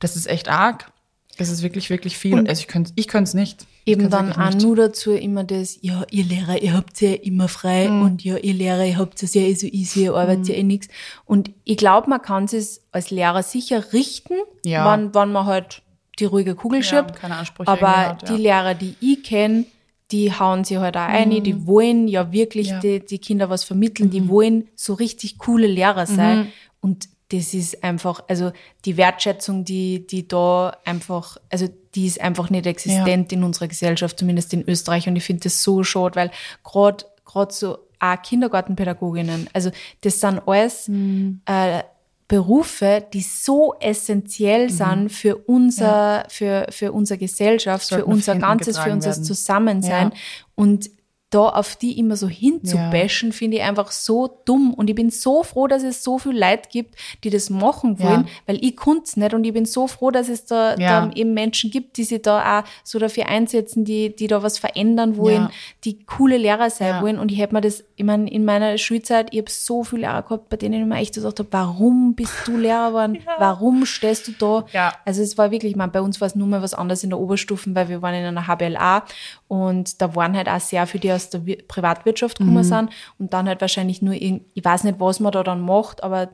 [0.00, 0.90] das ist echt arg.
[1.38, 2.48] Das ist wirklich, wirklich viel.
[2.48, 3.66] also ich könnte ich es nicht.
[3.84, 4.62] Ich Eben könnte dann auch nicht.
[4.62, 8.02] nur dazu immer das, ja, ihr Lehrer, ihr habt ja immer frei Mhm.
[8.02, 10.62] und ja, ihr Lehrer, ihr habt es ja eh so easy, ihr arbeitet ja eh
[10.62, 10.88] nichts.
[11.26, 14.34] Und ich glaube, man kann es als Lehrer sicher richten,
[14.64, 14.84] Ja.
[14.86, 15.82] wann, wann man halt
[16.18, 17.14] die ruhige Kugel Ja, schiebt.
[17.16, 18.34] keine Ansprüche Aber hat, ja.
[18.36, 19.64] die Lehrer, die ich kenne,
[20.12, 22.72] die hauen sich halt auch ein, die wollen ja wirklich Mhm.
[22.72, 22.76] Ja.
[22.76, 22.80] Mhm.
[22.82, 26.52] Die, die Kinder was vermitteln, die wollen so richtig coole Lehrer sein.
[26.80, 28.52] Und das ist einfach, also
[28.84, 34.16] die Wertschätzung, die, die da einfach, also die ist einfach nicht existent in unserer Gesellschaft,
[34.18, 35.08] zumindest in Österreich.
[35.08, 36.30] Und ich finde das so schade, weil
[36.62, 39.70] gerade gerade so auch Kindergartenpädagoginnen, also
[40.02, 41.40] das sind alles Mhm.
[41.46, 41.82] äh,
[42.28, 48.00] Berufe, die so essentiell sind für unser, für, für unsere Gesellschaft, für Mhm.
[48.00, 49.24] Sollten unser Ganzes, für unser werden.
[49.24, 50.10] Zusammensein.
[50.10, 50.18] Ja.
[50.56, 50.90] Und
[51.36, 54.72] da auf die immer so hinzubashen, finde ich einfach so dumm.
[54.74, 58.22] Und ich bin so froh, dass es so viel Leute gibt, die das machen wollen,
[58.22, 58.26] Ja.
[58.46, 59.34] weil ich konnte es nicht.
[59.34, 61.06] Und ich bin so froh, dass es da, Ja.
[61.06, 64.58] da eben Menschen gibt, die sich da auch so dafür einsetzen, die, die da was
[64.58, 65.50] verändern wollen, Ja.
[65.84, 67.02] die coole Lehrer sein Ja.
[67.02, 67.18] wollen.
[67.18, 70.22] Und ich hätte mir das, ich meine, in meiner Schulzeit, ich habe so viele Lehrer
[70.22, 73.18] gehabt, bei denen ich mir echt gesagt habe, warum bist du Lehrer geworden?
[73.38, 74.64] Warum stehst du da?
[74.72, 74.92] Ja.
[75.04, 77.10] Also es war wirklich, ich meine, bei uns war es nur mal was anderes in
[77.10, 79.04] der Oberstufen, weil wir waren in einer HBLA
[79.48, 83.32] und da waren halt auch sehr viele, die aus der Wir- Privatwirtschaft gekommen sind und
[83.32, 86.28] dann halt wahrscheinlich nur, ich weiß nicht, was man da dann macht, aber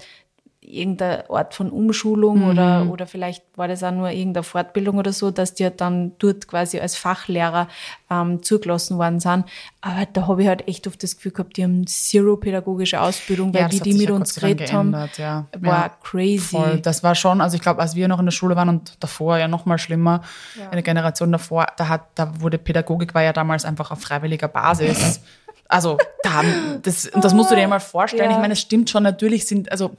[0.64, 5.32] irgendeine Art von Umschulung oder, oder vielleicht war das auch nur irgendeine Fortbildung oder so,
[5.32, 7.66] dass die halt dann dort quasi als Fachlehrer
[8.08, 9.44] ähm, zugelassen worden sind.
[9.80, 13.52] Aber da habe ich halt echt oft das Gefühl gehabt, die haben zero pädagogische Ausbildung,
[13.52, 15.46] weil Ja, die sich mit ja uns geredet haben, ja.
[15.58, 16.56] war crazy.
[16.56, 16.78] Voll.
[16.80, 19.38] Das war schon, also ich glaube, als wir noch in der Schule waren und davor
[19.38, 20.22] ja noch mal schlimmer,
[20.70, 25.20] eine Generation davor, da hat, da wurde Pädagogik war ja damals einfach auf freiwilliger Basis.
[25.68, 28.30] Also da haben, das, und das musst du dir mal vorstellen.
[28.30, 29.96] Ich meine, es stimmt schon, natürlich sind, also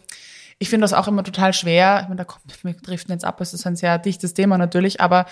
[0.64, 2.00] ich finde das auch immer total schwer.
[2.02, 5.02] Ich meine, da kommt, wir driften jetzt ab, es ist ein sehr dichtes Thema natürlich,
[5.02, 5.26] aber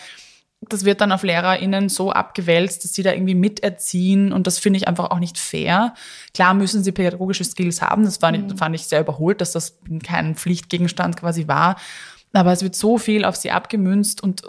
[0.70, 4.78] das wird dann auf LehrerInnen so abgewälzt, dass sie da irgendwie miterziehen und das finde
[4.78, 5.94] ich einfach auch nicht fair.
[6.34, 9.80] Klar müssen sie pädagogische Skills haben, das fand, ich, fand ich sehr überholt, dass das
[10.04, 11.78] kein Pflichtgegenstand quasi war.
[12.34, 14.48] Aber es wird so viel auf sie abgemünzt und äh,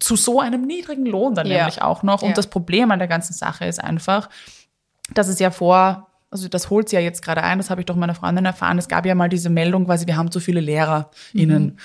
[0.00, 1.58] zu so einem niedrigen Lohn dann Ja.
[1.58, 2.22] nämlich auch noch.
[2.22, 2.34] Und Ja.
[2.34, 4.28] das Problem an der ganzen Sache ist einfach,
[5.14, 7.86] dass es ja vor, also das holt sie ja jetzt gerade ein, das habe ich
[7.86, 10.60] doch meiner Freundin erfahren, es gab ja mal diese Meldung quasi, wir haben zu viele
[10.60, 11.64] LehrerInnen.
[11.64, 11.76] Mhm.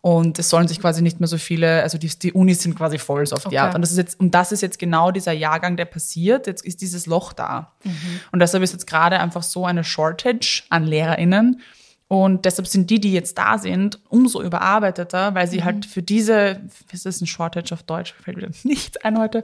[0.00, 2.98] Und es sollen sich quasi nicht mehr so viele, also die, die Unis sind quasi
[2.98, 3.58] voll so auf die Okay.
[3.58, 3.74] Art.
[3.74, 6.46] Und das ist jetzt, und das ist jetzt genau dieser Jahrgang, der passiert.
[6.46, 7.72] Jetzt ist dieses Loch da.
[7.84, 8.20] Mhm.
[8.32, 11.60] Und deshalb ist jetzt gerade einfach so eine Shortage an LehrerInnen.
[12.06, 15.50] Und deshalb sind die, die jetzt da sind, umso überarbeiteter, weil Mhm.
[15.50, 18.14] sie halt für diese, was ist ein Shortage auf Deutsch?
[18.18, 19.42] Mir Fällt wieder nichts ein heute.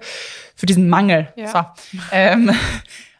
[0.54, 1.28] Für diesen Mangel.
[1.36, 1.74] Ja.
[1.92, 2.52] So, ähm,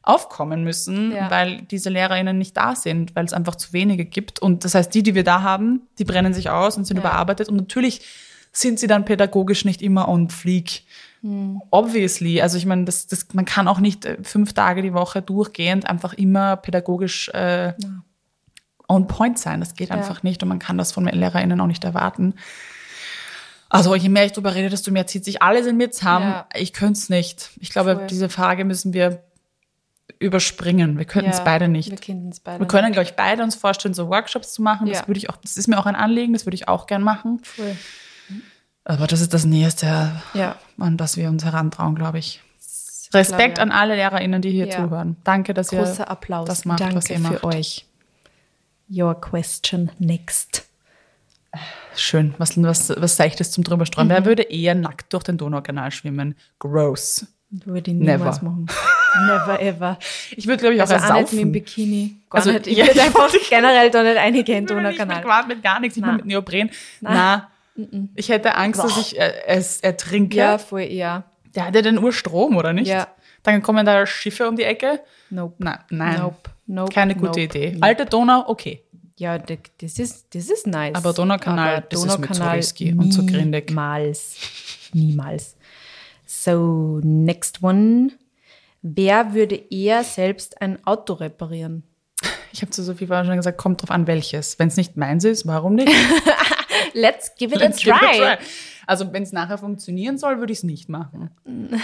[0.05, 1.31] aufkommen müssen, Ja.
[1.31, 4.39] weil diese LehrerInnen nicht da sind, weil es einfach zu wenige gibt.
[4.41, 7.03] Und das heißt, die, die wir da haben, die brennen sich aus und sind Ja.
[7.03, 7.49] überarbeitet.
[7.49, 8.03] Und natürlich
[8.53, 10.83] sind sie dann pädagogisch nicht immer on fleek.
[11.23, 11.61] Hm.
[11.71, 12.41] Obviously.
[12.43, 15.89] Also ich meine, das, das, man kann auch nicht äh, fünf Tage die Woche durchgehend
[15.89, 17.73] einfach immer pädagogisch äh,
[18.89, 19.61] on point sein.
[19.61, 19.95] Das geht Ja.
[19.97, 22.35] einfach nicht und man kann das von LehrerInnen auch nicht erwarten.
[23.71, 26.29] Also je mehr ich drüber rede, desto mehr zieht sich alles in mir zusammen.
[26.31, 26.49] Ja.
[26.55, 27.51] Ich könnte es nicht.
[27.59, 28.07] Ich glaube, Voll.
[28.07, 29.25] diese Frage müssen wir
[30.19, 30.99] überspringen.
[30.99, 31.91] Wir könnten es Ja, beide nicht.
[31.91, 34.87] Wir können es beide Wir können, glaube ich, beide uns vorstellen, so Workshops zu machen.
[34.89, 35.07] Das Ja.
[35.09, 37.41] würde ich auch, das ist mir auch ein Anliegen, das würde ich auch gern machen.
[37.43, 37.77] Voll.
[38.85, 40.57] Aber das ist das Nächste, Ja.
[40.79, 42.43] an das wir uns herantrauen, glaube ich.
[43.15, 45.17] Respekt glaube, an alle LehrerInnen, die hier zuhören.
[45.25, 46.47] Danke, dass ihr Großer Applaus.
[46.49, 47.45] das macht, Danke was ihr für macht.
[47.45, 47.87] euch.
[48.91, 50.67] Your question next.
[51.95, 52.35] Schön.
[52.39, 54.09] Was, was, was Seichtes zum drüberstreuen.
[54.09, 54.13] Mhm.
[54.13, 56.35] Wer würde eher nackt durch den Donaukanal schwimmen?
[56.59, 57.27] Gross.
[57.65, 58.51] Würde ich niemals Never.
[58.51, 58.67] machen.
[59.27, 59.99] Never ever.
[60.37, 61.53] Ich würde, glaube ich, auch Also auch nicht mit dem ersaufen.
[61.53, 62.17] Bikini.
[62.31, 62.67] Gar Also, nicht.
[62.67, 65.23] Ich ja, würde ich einfach wollte- generell da nicht Ich bin nicht mit Donaukanal.
[65.23, 66.17] Quad, mit gar nichts, nicht mal Nein.
[66.19, 66.71] mit Neopren.
[67.01, 67.49] Na,
[68.17, 70.37] ich hätte Angst, dass ich äh, es ertrinke.
[70.37, 71.25] Ja, voll, ja.
[71.55, 72.89] Der hat ja den Urstrom, oder nicht?
[72.89, 73.07] Ja.
[73.45, 75.01] Dann kommen da Schiffe um die Ecke.
[75.31, 75.55] Nope.
[75.59, 76.19] Nein, nein.
[76.19, 76.51] Nope.
[76.67, 76.93] Nope.
[76.93, 77.41] Keine gute nope.
[77.43, 77.77] Idee.
[77.81, 78.83] Alte Donau, okay.
[79.17, 80.95] Ja, das ist, das ist nice.
[80.97, 83.69] Aber Donaukanal, das ist mir zu risky und zu grindig.
[83.69, 84.37] Niemals.
[84.93, 85.54] Niemals.
[86.45, 88.11] So, next one.
[88.83, 91.85] Wer würde eher selbst ein Auto reparieren?
[92.53, 94.59] Ich habe zu Sophie vorhin schon gesagt, kommt drauf an, welches.
[94.59, 95.91] Wenn es nicht meins ist, warum nicht?
[96.93, 98.17] Let's give it Let's a give try.
[98.17, 98.45] it a try.
[98.87, 101.31] Also wenn es nachher funktionieren soll, würde ich es nicht machen.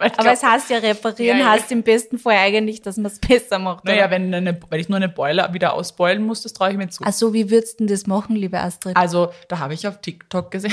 [0.00, 1.50] Aber glaub, es heißt ja reparieren, Ja, ja.
[1.50, 3.84] heißt im besten Fall eigentlich, dass man es besser macht.
[3.84, 4.12] naja, oder?
[4.12, 7.02] wenn, eine, wenn ich nur eine Beule wieder ausbeulen muss, das traue ich mir zu.
[7.02, 8.96] Also wie würdest du denn das machen, liebe Astrid?
[8.96, 10.72] Also, da habe ich auf TikTok gesehen.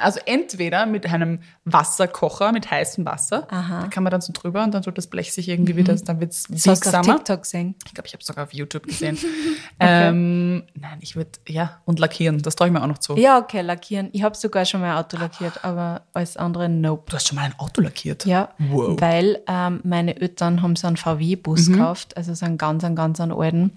[0.00, 3.46] Also entweder mit einem Wasserkocher, mit heißem Wasser.
[3.50, 3.82] Aha.
[3.82, 6.20] Da kann man dann so drüber und dann tut das Blech sich irgendwie wieder, dann
[6.20, 7.06] wird es das hast du auf.
[7.06, 7.74] TikTok gesehen.
[7.86, 9.18] Ich glaube, ich habe es sogar auf YouTube gesehen.
[9.80, 13.16] ähm, nein, ich würde, ja, und lackieren, das traue ich mir auch noch zu.
[13.16, 14.08] Ja, okay, lackieren.
[14.12, 17.04] Ich habe sogar schon mal ein Auto lackiert, aber alles andere nope.
[17.10, 18.24] Du hast schon mal ein Auto lackiert?
[18.24, 19.00] Ja, Wow.
[19.00, 23.20] weil ähm, meine Eltern haben so einen VW-Bus gekauft, also so einen ganz, einen ganz
[23.20, 23.76] einen alten.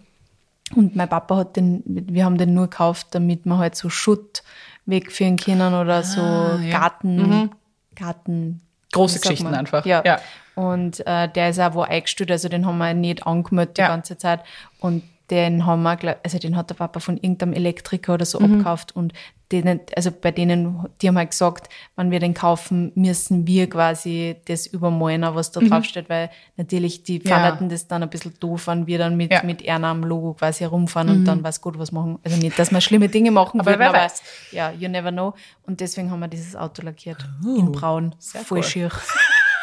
[0.75, 4.41] Und mein Papa hat den, wir haben den nur gekauft, damit wir halt so Schutt
[4.85, 6.79] wegführen können oder so ja.
[6.79, 7.51] Garten,
[7.95, 8.61] Garten.
[8.93, 9.55] Große Geschichten man?
[9.55, 9.85] einfach.
[9.85, 10.03] Ja.
[10.05, 10.19] Ja.
[10.55, 13.87] Und äh, der ist auch wo eingestellt, also den haben wir nicht angemeldet die Ja.
[13.87, 14.41] ganze Zeit.
[14.79, 18.45] Und den haben wir, also den hat der Papa von irgendeinem Elektriker oder so Mhm.
[18.55, 19.13] abgekauft und
[19.51, 24.35] denen, also bei denen, die haben halt gesagt, wenn wir den kaufen, müssen wir quasi
[24.45, 27.25] das übermalen, was da draufsteht, weil natürlich die Mhm.
[27.25, 27.39] Ja.
[27.49, 29.41] fanden das dann ein bisschen doof, wenn wir dann mit, Ja.
[29.41, 29.47] Mhm.
[29.47, 32.19] mit Erna am Logo quasi herumfahren und dann weiß Gott was machen.
[32.23, 34.21] Also nicht, dass wir schlimme Dinge machen Aber würden, wer aber weiß.
[34.51, 35.33] ja, you never know.
[35.67, 37.23] Und deswegen haben wir dieses Auto lackiert.
[37.43, 38.11] in braun.
[38.13, 38.63] Oh, sehr Voll cool.
[38.63, 38.89] schier.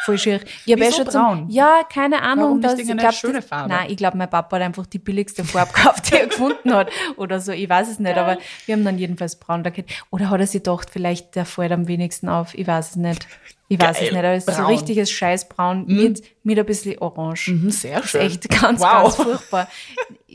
[0.05, 0.39] Voll schier.
[0.65, 1.45] Ich hab eh Wieso schon zum- braun?
[1.49, 2.43] ja, keine Ahnung.
[2.45, 3.69] Warum nicht dass- irgendeine ich glaub, schöne das, Farbe?
[3.69, 6.89] Nein, ich glaube, mein Papa hat einfach die billigste Farbe gekauft, die er gefunden hat.
[7.17, 8.17] Oder so, ich weiß es nicht.
[8.17, 9.89] Aber wir haben dann jedenfalls braun lackiert.
[10.09, 12.53] Oder hat er sich gedacht, vielleicht der fällt am wenigsten auf.
[12.55, 13.27] Ich weiß es nicht.
[13.71, 14.07] Ich weiß Geil.
[14.07, 14.17] es nicht.
[14.19, 14.71] Aber es ist so Braun.
[14.73, 17.49] richtiges Scheißbraun mit, mit ein bisschen Orange.
[17.51, 18.21] Mhm, sehr Das ist schön.
[18.21, 18.87] echt ganz, Wow.
[19.03, 19.67] ganz furchtbar.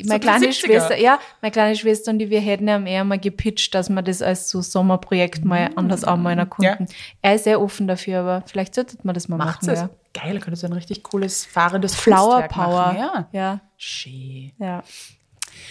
[0.06, 0.52] Meine die kleine 70er.
[0.52, 4.02] Schwester, ja, meine kleine Schwester und die, wir hätten ihm eher mal gepitcht, dass wir
[4.02, 6.86] das als so Sommerprojekt mal anders anmalen konnten.
[7.22, 9.72] Er ist sehr offen dafür, aber vielleicht sollte man das mal Macht machen.
[9.72, 9.80] es.
[9.82, 9.90] Ja.
[10.12, 12.86] Geil, da könntest du ein richtig cooles fahrendes Flower Kunstwerk Power.
[12.86, 12.98] Machen.
[12.98, 13.28] Ja.
[13.32, 14.52] ja, Schön.
[14.58, 14.82] ja.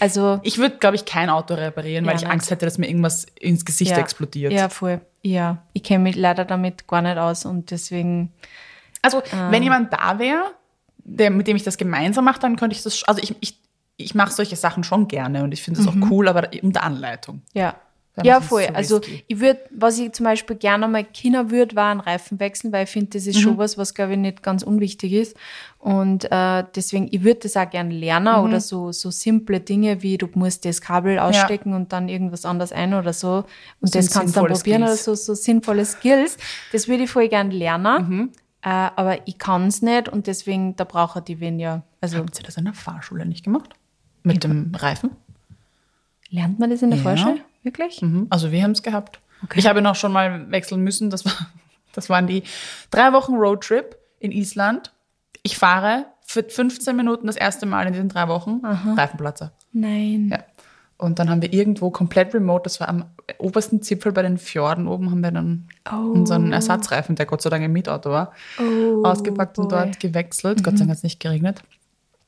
[0.00, 2.32] Also, Ich würde, glaube ich, kein Auto reparieren, weil Ja, ich nein.
[2.32, 4.52] Angst hätte, dass mir irgendwas ins Gesicht ja, explodiert.
[4.52, 5.00] Ja, voll.
[5.26, 8.32] Ja, ich kenne mich leider damit gar nicht aus und deswegen,
[9.02, 9.50] Also, Ah.
[9.50, 10.42] wenn jemand da wäre,
[10.98, 13.58] der, mit dem ich das gemeinsam mache, dann könnte ich das, also ich, ich,
[13.96, 17.42] ich mache solche Sachen schon gerne und ich finde es auch cool, aber unter Anleitung.
[17.54, 17.74] ja.
[18.22, 18.62] Ja, voll.
[18.62, 22.38] so also ich würde, was ich zum Beispiel gerne mal Kinder würde, war ein Reifen
[22.38, 23.40] wechseln, weil ich finde, das ist Mhm.
[23.40, 25.36] schon was, was glaube ich nicht ganz unwichtig ist.
[25.80, 28.44] Und äh, deswegen, ich würde das auch gerne lernen Mhm.
[28.48, 32.70] oder so, so simple Dinge wie du musst das Kabel ausstecken und dann irgendwas anderes
[32.70, 33.44] ein oder so.
[33.80, 35.08] Und sind das kannst du dann probieren Skills.
[35.08, 36.36] oder so, so sinnvolle Skills.
[36.72, 38.08] Das würde ich voll gerne lernen.
[38.08, 38.30] Mhm.
[38.62, 41.82] Äh, aber ich kann es nicht und deswegen, da brauche ich die wen ja.
[42.00, 43.70] Also Habt ihr das in der Fahrschule nicht gemacht?
[44.22, 45.10] Mit dem Reifen?
[46.30, 47.02] lernt man das in der Ja.
[47.04, 47.40] Vorschule?
[47.64, 48.00] Wirklich?
[48.02, 48.28] Mhm.
[48.30, 49.20] Also wir haben es gehabt.
[49.54, 51.10] Ich habe noch schon mal wechseln müssen.
[51.10, 51.32] Das, war,
[51.92, 52.44] das waren die
[52.90, 54.92] drei Wochen Roadtrip in Island.
[55.42, 59.52] Ich fahre für 15 Minuten das erste Mal in diesen drei Wochen Reifenplatzer.
[59.72, 60.30] Nein.
[60.32, 60.44] Ja.
[60.96, 63.04] Und dann haben wir irgendwo komplett remote, das war am
[63.38, 67.64] obersten Zipfel bei den Fjorden oben, haben wir dann unseren Ersatzreifen, der Gott sei Dank
[67.64, 69.78] im Mietauto war, Oh, ausgepackt und boy.
[69.86, 70.62] dort gewechselt.
[70.62, 71.62] Gott sei Dank hat es nicht geregnet.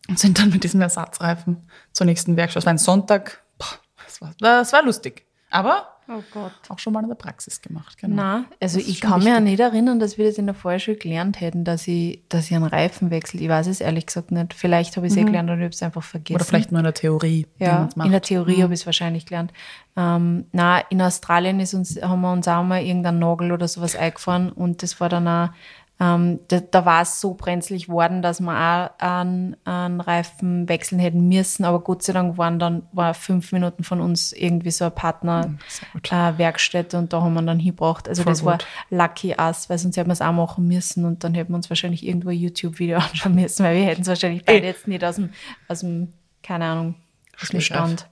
[0.09, 1.59] Und sind dann mit diesem Ersatzreifen
[1.93, 2.63] zur nächsten Werkstatt.
[2.63, 3.43] Es war ein Sonntag.
[3.57, 3.67] Boah,
[4.05, 5.26] das, war, das war lustig.
[5.51, 6.53] Aber Oh Gott.
[6.69, 7.99] auch schon mal in der Praxis gemacht.
[7.99, 8.15] Genau.
[8.15, 11.41] Na, also ich kann mich ja nicht erinnern, dass wir das in der Vorschule gelernt
[11.41, 13.41] hätten, dass ich, dass ich einen Reifen wechsle.
[13.41, 14.55] Ich weiß es ehrlich gesagt nicht.
[14.55, 16.35] Vielleicht habe ich es eh gelernt und ich habe es einfach vergessen.
[16.35, 16.37] Mhm.
[16.37, 17.47] Oder vielleicht nur in der Theorie.
[17.59, 19.53] ja, in der Theorie habe ich es wahrscheinlich gelernt.
[19.97, 23.97] Ähm, na, in Australien ist uns, haben wir uns auch mal irgendeinen Nagel oder sowas
[23.97, 25.49] eingefahren und das war dann auch,
[25.99, 30.99] ähm, da, da war es so brenzlig worden, dass wir auch einen, einen Reifen wechseln
[30.99, 34.85] hätten müssen, aber Gott sei Dank waren dann war fünf Minuten von uns irgendwie so
[34.85, 35.55] eine Partner
[36.11, 38.11] äh, Werkstätte und da haben wir dann hingebracht.
[38.11, 38.67] Also Voll das war gut.
[38.91, 41.71] lucky us, weil sonst hätten wir es auch machen müssen und dann hätten wir uns
[41.71, 45.17] wahrscheinlich irgendwo ein YouTube-Video anschauen müssen, weil wir hätten es wahrscheinlich beide jetzt nicht aus
[45.17, 45.31] dem,
[45.67, 46.95] aus dem keine Ahnung,
[47.41, 47.61] aus dem.
[47.61, 48.07] Stand.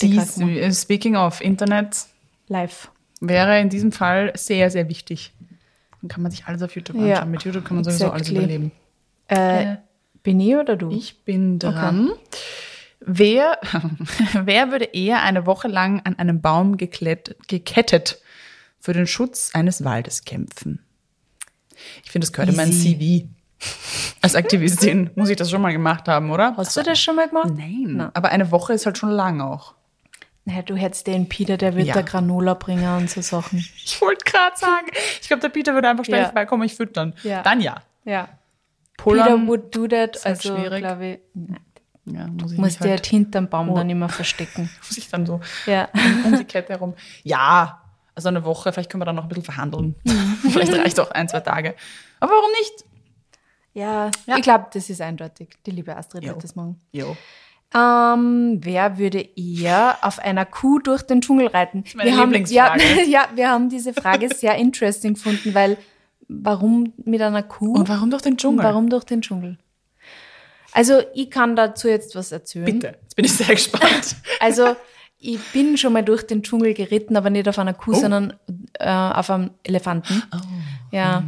[0.00, 0.74] Gemacht.
[0.74, 2.06] speaking of Internet,
[2.48, 2.90] Live.
[3.20, 5.32] wäre in diesem Fall sehr, sehr wichtig.
[6.02, 7.10] Dann kann man sich alles auf YouTube anschauen.
[7.10, 8.38] Ja, Mit YouTube kann man sowieso alles exactly.
[8.38, 8.72] überleben.
[9.28, 9.76] Äh,
[10.22, 10.90] bin ich oder du?
[10.90, 12.10] Ich bin dran.
[13.00, 13.58] Wer,
[14.44, 18.20] wer würde eher eine Woche lang an einem Baum geklet, gekettet
[18.78, 20.84] für den Schutz eines Waldes kämpfen?
[22.04, 22.96] Ich finde, das gehört in mein Easy.
[22.98, 23.28] CV.
[24.20, 26.56] als Aktivistin muss ich das schon mal gemacht haben, oder?
[26.56, 27.52] Hast du das schon mal gemacht?
[27.56, 27.84] Nein.
[27.88, 28.10] Na.
[28.14, 29.74] Aber eine Woche ist halt schon lang auch.
[30.44, 31.94] Naja, du hättest den Peter, der wird Ja.
[31.94, 33.58] da Granola bringen und so Sachen.
[33.84, 34.86] Ich wollte gerade sagen,
[35.20, 36.26] ich glaube, der Peter würde einfach schnell Ja.
[36.26, 37.14] vorbeikommen, ich füttern.
[37.22, 37.42] Ja.
[37.42, 37.82] Dann ja.
[38.04, 38.28] Ja.
[38.96, 41.18] Pullern, Peter would do that, also glaube ich,
[42.06, 43.76] ja, muss ich muss mich der halt, halt hinterm Baum Oh.
[43.76, 44.70] dann immer verstecken.
[44.88, 45.88] muss ich dann so Ja.
[46.24, 46.94] um die Kette herum.
[47.22, 47.82] Ja,
[48.14, 49.94] also eine Woche, vielleicht können wir dann noch ein bisschen verhandeln.
[50.50, 51.74] vielleicht reicht auch ein, zwei Tage.
[52.18, 52.84] Aber warum nicht?
[53.72, 54.36] Ja, Ja.
[54.36, 55.50] ich glaube, das ist eindeutig.
[55.64, 56.30] Die liebe Astrid Jo.
[56.32, 56.80] wird das machen.
[56.92, 57.16] Jo.
[57.72, 61.84] Ähm, wer würde eher auf einer Kuh durch den Dschungel reiten?
[61.94, 62.82] meine wir haben, ja, Lieblingsfrage.
[63.10, 65.76] ja, wir haben diese Frage sehr interesting gefunden, weil
[66.28, 67.74] warum mit einer Kuh?
[67.74, 68.64] Und warum durch den Dschungel?
[68.64, 69.56] Warum durch den Dschungel?
[70.72, 72.64] Also ich kann dazu jetzt was erzählen.
[72.64, 74.16] Bitte, jetzt bin ich sehr gespannt.
[74.40, 74.74] Also
[75.18, 77.94] ich bin schon mal durch den Dschungel geritten, aber nicht auf einer Kuh, Oh.
[78.00, 78.32] sondern
[78.78, 80.22] äh, auf einem Elefanten.
[80.92, 81.24] Ja.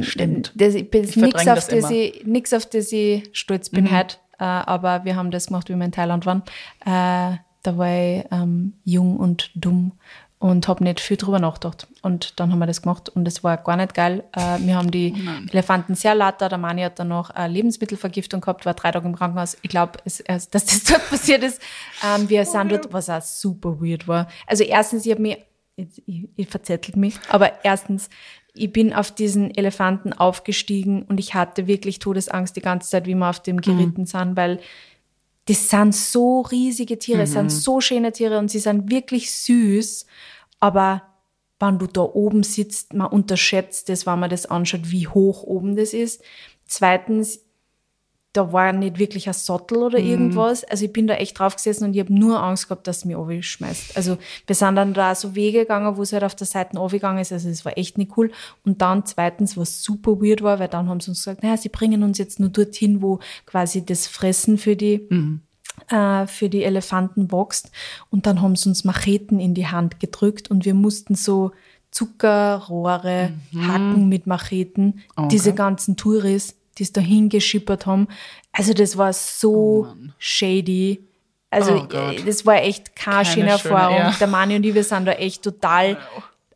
[0.00, 0.52] Stimmt.
[0.54, 1.90] Das, ich bin Ich nichts auf, das das immer.
[1.90, 4.16] ich, nix, auf das ich stolz bin heute.
[4.42, 6.42] Äh, aber wir haben das gemacht, wie wir in Thailand waren.
[6.80, 9.92] Äh, da war ich ähm, jung und dumm
[10.40, 11.86] und habe nicht viel drüber nachgedacht.
[12.02, 14.24] Und dann haben wir das gemacht und es war gar nicht geil.
[14.32, 15.14] Äh, wir haben die
[15.52, 16.48] Elefanten sehr latter.
[16.48, 19.56] Der Mani hat dann noch eine Lebensmittelvergiftung gehabt, war drei Tage im Krankenhaus.
[19.62, 21.62] Ich glaube, dass das dort passiert ist.
[22.04, 24.26] Ähm, wir sind dort, was auch super weird war.
[24.48, 25.38] Also erstens, ich habe mich,
[25.76, 28.10] ich, ich verzettelt mich, aber erstens,
[28.54, 33.14] ich bin auf diesen Elefanten aufgestiegen und ich hatte wirklich Todesangst die ganze Zeit, wie
[33.14, 34.60] wir auf dem geritten sind, weil
[35.46, 40.06] das sind so riesige Tiere, es sind so schöne Tiere und sie sind wirklich süß,
[40.60, 41.02] aber
[41.58, 45.76] wenn du da oben sitzt, man unterschätzt das, wenn man das anschaut, wie hoch oben
[45.76, 46.22] das ist.
[46.66, 47.40] Zweitens,
[48.32, 50.64] da war nicht wirklich ein Sattel oder irgendwas.
[50.64, 53.04] Also ich bin da echt drauf gesessen und ich habe nur Angst gehabt, dass es
[53.04, 53.96] mich schmeißt.
[53.96, 54.16] Also
[54.46, 57.32] wir sind dann da so Wege gegangen, wo es halt auf der Seite gegangen ist.
[57.32, 58.30] Also es war echt nicht cool.
[58.64, 61.68] Und dann zweitens, was super weird war, weil dann haben sie uns gesagt, naja, sie
[61.68, 65.08] bringen uns jetzt nur dorthin, wo quasi das Fressen für die
[65.88, 67.70] äh, für die Elefanten wächst.
[68.10, 71.52] Und dann haben sie uns Macheten in die Hand gedrückt und wir mussten so
[71.90, 75.00] Zuckerrohre hacken mit Macheten.
[75.14, 75.28] Okay.
[75.28, 78.08] Diese ganzen Touris, die es da hingeschippert haben.
[78.52, 81.06] Also das war so shady.
[81.50, 83.98] Also Oh das war echt keine, Keine schöne schöne, Erfahrung.
[83.98, 84.16] ja.
[84.18, 85.98] Der Mani und ich, wir sind da echt total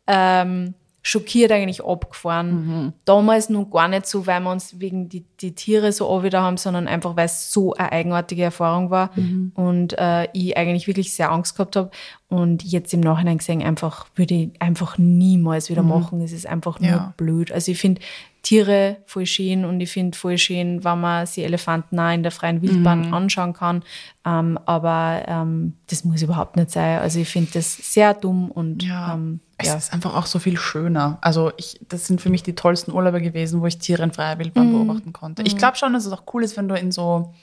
[0.07, 0.73] ähm,
[1.07, 2.49] schockiert eigentlich abgefahren.
[2.85, 2.93] Mhm.
[3.05, 6.57] Damals nun gar nicht so, weil wir uns wegen die, die Tiere so wieder haben,
[6.57, 9.53] sondern einfach, weil es so eine eigenartige Erfahrung war Mhm.
[9.55, 11.91] und äh, ich eigentlich wirklich sehr Angst gehabt habe.
[12.27, 16.19] Und jetzt im Nachhinein gesehen, einfach würde ich einfach niemals wieder machen.
[16.19, 16.95] Es ist einfach nur Mhm.
[16.97, 17.13] Ja.
[17.15, 17.53] blöd.
[17.53, 18.01] Also ich finde
[18.41, 22.31] Tiere voll schön und ich finde voll schön, wenn man sie Elefanten auch in der
[22.33, 23.13] freien Wildbahn Mhm.
[23.13, 23.83] anschauen kann.
[24.25, 26.99] Ähm, aber ähm, das muss überhaupt nicht sein.
[26.99, 29.13] Also ich finde das sehr dumm und Ja.
[29.13, 29.75] ähm, Es ja.
[29.75, 31.17] ist einfach auch so viel schöner.
[31.21, 34.37] Also ich, das sind für mich die tollsten Urlaube gewesen, wo ich Tiere in freier
[34.37, 35.41] Wildbahn beobachten konnte.
[35.43, 37.33] Ich glaube schon, dass es auch cool ist, wenn du in so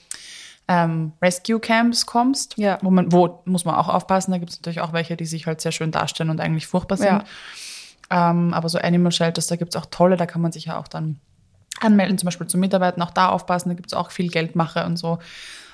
[0.69, 2.77] ähm, Rescue Camps kommst, Ja.
[2.81, 5.45] wo man, wo muss man auch aufpassen, da gibt es natürlich auch welche, die sich
[5.45, 7.23] halt sehr schön darstellen und eigentlich furchtbar sind.
[8.09, 8.31] Ja.
[8.31, 10.77] Ähm, aber so Animal Shelters, da gibt es auch tolle, da kann man sich ja
[10.79, 11.19] auch dann
[11.81, 14.97] anmelden, zum Beispiel zum Mitarbeiten, auch da aufpassen, da gibt es auch viel Geldmache und
[14.97, 15.19] so.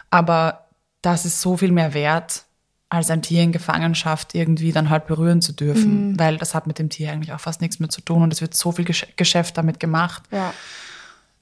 [0.09, 0.65] Aber
[1.01, 2.45] das ist so viel mehr wert,
[2.91, 6.77] als ein Tier in Gefangenschaft irgendwie dann halt berühren zu dürfen, weil das hat mit
[6.77, 9.07] dem Tier eigentlich auch fast nichts mehr zu tun und es wird so viel Gesch
[9.15, 10.23] Geschäft damit gemacht.
[10.31, 10.53] ja.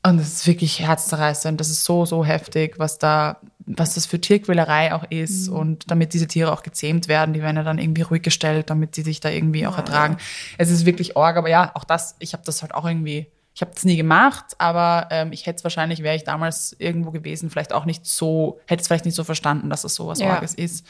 [0.01, 1.59] Und es ist wirklich herzzerreißend.
[1.59, 3.35] Das ist so, so heftig, was da,
[3.65, 5.49] was das für Tierquälerei auch ist.
[5.49, 8.95] Und damit diese Tiere auch gezähmt werden, die werden ja dann irgendwie ruhig gestellt, damit
[8.95, 10.15] sie sich da irgendwie auch ertragen.
[10.57, 13.59] Es ist wirklich arg, aber ja, auch das, ich habe das halt auch irgendwie, ich
[13.61, 17.49] habe das nie gemacht, aber ähm, ich hätte es wahrscheinlich, wäre ich damals irgendwo gewesen,
[17.49, 20.35] vielleicht auch nicht so, hätte es vielleicht nicht so verstanden, dass es so was Ja.
[20.35, 20.85] Arges ist.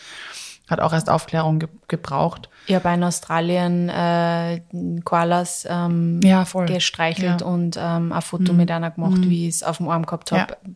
[0.69, 2.49] Hat auch erst Aufklärung ge gebraucht.
[2.67, 4.61] Ich habe in Australien äh,
[5.03, 7.47] Koalas ähm, Ja, gestreichelt Ja.
[7.47, 7.53] Mhm.
[7.53, 10.57] und ähm, ein Foto mit einer gemacht, wie ich es auf dem Arm gehabt habe.
[10.63, 10.71] Ja.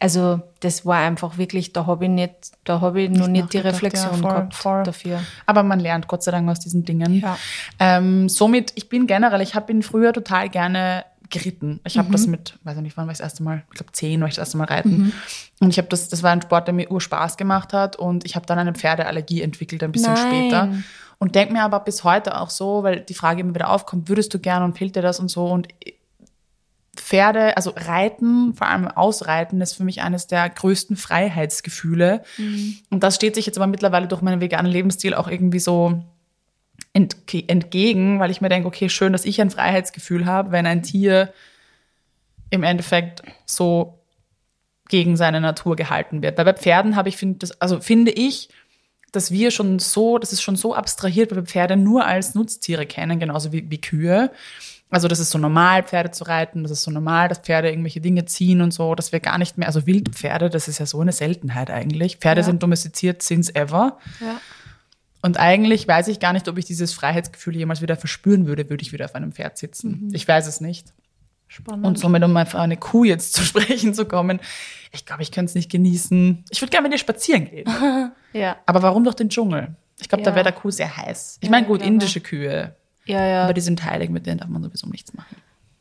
[0.00, 3.58] Also das war einfach wirklich, da habe ich nicht, da habe ich noch nicht die
[3.58, 4.82] Reflexion voll, gehabt voll.
[4.82, 5.20] dafür.
[5.46, 7.20] Aber man lernt Gott sei Dank aus diesen Dingen.
[7.20, 7.38] Ja.
[7.78, 11.80] Ähm, somit, ich bin generell, ich habe ihn früher total gerne geritten.
[11.86, 11.98] Ich Mhm.
[12.00, 14.20] habe das mit, weiß ich nicht, wann war ich das erste Mal, ich glaube zehn
[14.20, 14.96] war ich das erste Mal reiten.
[14.98, 15.12] Mhm.
[15.60, 18.36] Und ich habe das, das war ein Sport, der mir Urspaß gemacht hat und ich
[18.36, 20.26] habe dann eine Pferdeallergie entwickelt, ein bisschen Nein.
[20.26, 20.72] später.
[21.18, 24.34] Und denke mir aber bis heute auch so, weil die Frage immer wieder aufkommt, würdest
[24.34, 25.68] du gerne und fehlt dir das und so und
[26.96, 32.22] Pferde, also Reiten, vor allem Ausreiten, ist für mich eines der größten Freiheitsgefühle.
[32.90, 36.04] Und das steht sich jetzt aber mittlerweile durch meinen veganen Lebensstil auch irgendwie so
[36.94, 40.82] entge entgegen, weil ich mir denke, okay, schön, dass ich ein Freiheitsgefühl habe, wenn ein
[40.82, 41.32] Tier
[42.50, 43.98] im Endeffekt so
[44.88, 46.38] gegen seine Natur gehalten wird.
[46.38, 48.48] Weil bei Pferden habe ich, finde das, also finde ich,
[49.12, 52.86] dass wir schon so, das ist schon so abstrahiert, weil wir Pferde nur als Nutztiere
[52.86, 54.30] kennen, genauso wie, wie Kühe.
[54.90, 58.00] Also das ist so normal, Pferde zu reiten, das ist so normal, dass Pferde irgendwelche
[58.00, 61.00] Dinge ziehen und so, dass wir gar nicht mehr, also Wildpferde, das ist ja so
[61.00, 62.18] eine Seltenheit eigentlich.
[62.18, 62.44] Pferde Ja.
[62.44, 63.98] sind domestiziert since ever.
[64.20, 64.40] Ja.
[65.24, 68.82] Und eigentlich weiß ich gar nicht, ob ich dieses Freiheitsgefühl jemals wieder verspüren würde, würde
[68.82, 70.10] ich wieder auf einem Pferd sitzen.
[70.12, 70.92] Ich weiß es nicht.
[71.48, 71.86] Spannend.
[71.86, 74.38] Und somit, um auf eine Kuh jetzt zu sprechen zu kommen,
[74.92, 76.44] ich glaube, ich könnte es nicht genießen.
[76.50, 77.64] Ich würde gerne mit dir spazieren gehen.
[78.34, 78.56] ja.
[78.66, 79.74] Aber warum durch den Dschungel?
[79.98, 80.36] Ich glaube, da Ja.
[80.36, 81.38] wäre der Kuh sehr heiß.
[81.40, 81.90] Ich Ja, meine, gut, glaube.
[81.94, 83.44] indische Kühe, Ja, ja.
[83.44, 85.36] aber die sind heilig, mit denen darf man sowieso nichts machen.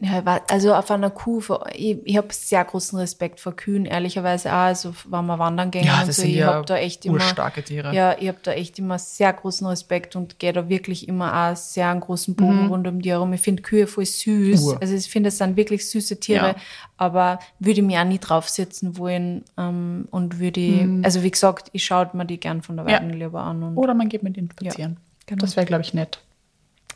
[0.06, 1.41] Ja, also auf einer Kuh,
[1.74, 4.58] ich, ich habe sehr großen Respekt vor Kühen, ehrlicherweise auch.
[4.74, 7.20] Also wenn wir wandern gehen Ja, und so, ich ja habe da echt immer,
[7.66, 7.93] Tiere.
[7.95, 11.56] ja, ich habe da echt immer sehr großen Respekt und gehe da wirklich immer auch
[11.56, 13.32] sehr einen großen Bogen rund um die herum.
[13.32, 14.60] Ich finde Kühe voll süß.
[14.62, 14.68] Mhm.
[14.68, 14.78] Ur.
[14.82, 16.56] Also ich finde, es sind wirklich süße Tiere, Ja.
[16.97, 21.70] aber würde ich mir auch nie draufsetzen wollen ähm, und würde, ich- also wie gesagt,
[21.72, 22.89] ich schaue mir die gern von der Mhm.
[22.89, 22.95] Ja.
[22.97, 23.64] Weiden lieber an.
[23.64, 24.97] Und Oder man geht mit ihnen spazieren.
[25.28, 25.39] genau.
[25.39, 26.20] Das wäre, glaube ich, nett.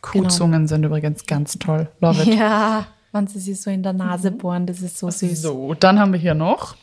[0.01, 1.87] Kuhzungen sind übrigens ganz toll.
[2.01, 2.35] Love it.
[2.37, 5.41] ja, wenn sie sich so in der Nase bohren, das ist so süß.
[5.41, 6.75] So, dann haben wir hier noch.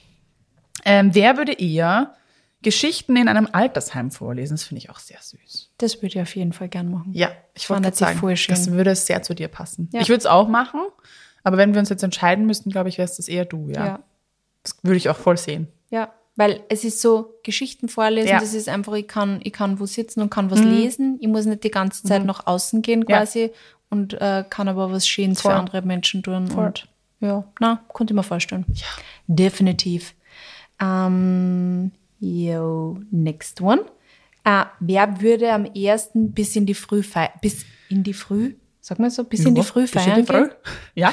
[0.85, 2.15] Ähm, wer würde eher
[2.63, 4.55] Geschichten in einem Altersheim vorlesen?
[4.55, 5.71] Das finde ich auch sehr süß.
[5.79, 7.13] Das würde ich auf jeden Fall gern machen.
[7.13, 9.89] Ja, ich Fand wollte das gerade sagen, das würde sehr zu dir passen.
[9.93, 10.01] Ja.
[10.01, 10.81] Ich würde es auch machen,
[11.43, 13.87] aber wenn wir uns jetzt entscheiden müssten, glaube ich, wäre es das eher du, ja.
[13.87, 14.01] ja.
[14.63, 15.69] Das würde ich auch voll sehen.
[15.91, 18.37] Ja, weil es ist so, Geschichten vorlesen, Ja.
[18.37, 18.41] Mhm.
[18.41, 21.19] das ist einfach, ich kann, ich kann wo sitzen und kann was lesen.
[21.21, 23.19] Ich muss nicht die ganze Zeit nach außen gehen Ja.
[23.19, 23.51] quasi
[23.91, 25.53] und äh, kann aber was Schönes Voll.
[25.53, 26.49] für andere Menschen tun.
[26.49, 26.67] Voll.
[26.67, 26.89] Und
[27.21, 28.65] ja, na, konnte ich mir vorstellen.
[28.75, 28.87] Ja.
[29.29, 30.15] Definitiv.
[30.81, 33.83] Ähm, yo, next one.
[34.45, 37.31] Äh, wer würde am ersten bis in die Früh feiern?
[37.41, 38.55] Bis in die Früh?
[38.81, 40.49] Sag mal so, bis in die Ja, Früh bis in feiern die Früh.
[40.95, 41.13] Ja.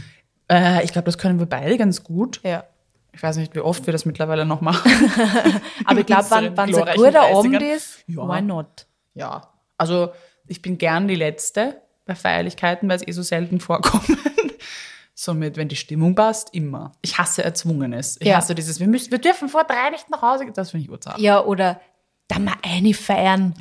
[0.50, 2.40] äh, ich glaube, das können wir beide ganz gut.
[2.44, 2.64] Ja.
[3.12, 4.90] Ich weiß nicht, wie oft wir das mittlerweile noch machen.
[5.84, 7.74] Aber ich glaube, unseren wenn es ein guter Abend 30ern.
[7.76, 8.28] ist, Ja.
[8.28, 8.86] why not?
[9.14, 10.10] Ja, also
[10.46, 14.04] ich bin gern die Letzte bei Feierlichkeiten, weil es eh so selten vorkommen.
[15.14, 16.92] Somit, wenn die Stimmung passt, immer.
[17.02, 18.16] Ich hasse Erzwungenes.
[18.20, 18.36] Ich Ja.
[18.36, 20.54] hasse dieses, wir, müssen, wir dürfen vor drei nicht nach Hause gehen.
[20.54, 21.18] Das finde ich urzart.
[21.18, 21.80] Ja, oder
[22.28, 23.54] da mal eine feiern.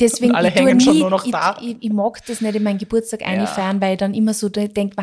[0.00, 1.58] Deswegen, Und alle ich, hängen nie, schon nur noch ich, da.
[1.60, 3.46] Ich, ich mag das nicht in meinen Geburtstag eine Ja.
[3.46, 4.96] feiern, weil ich dann immer so denke,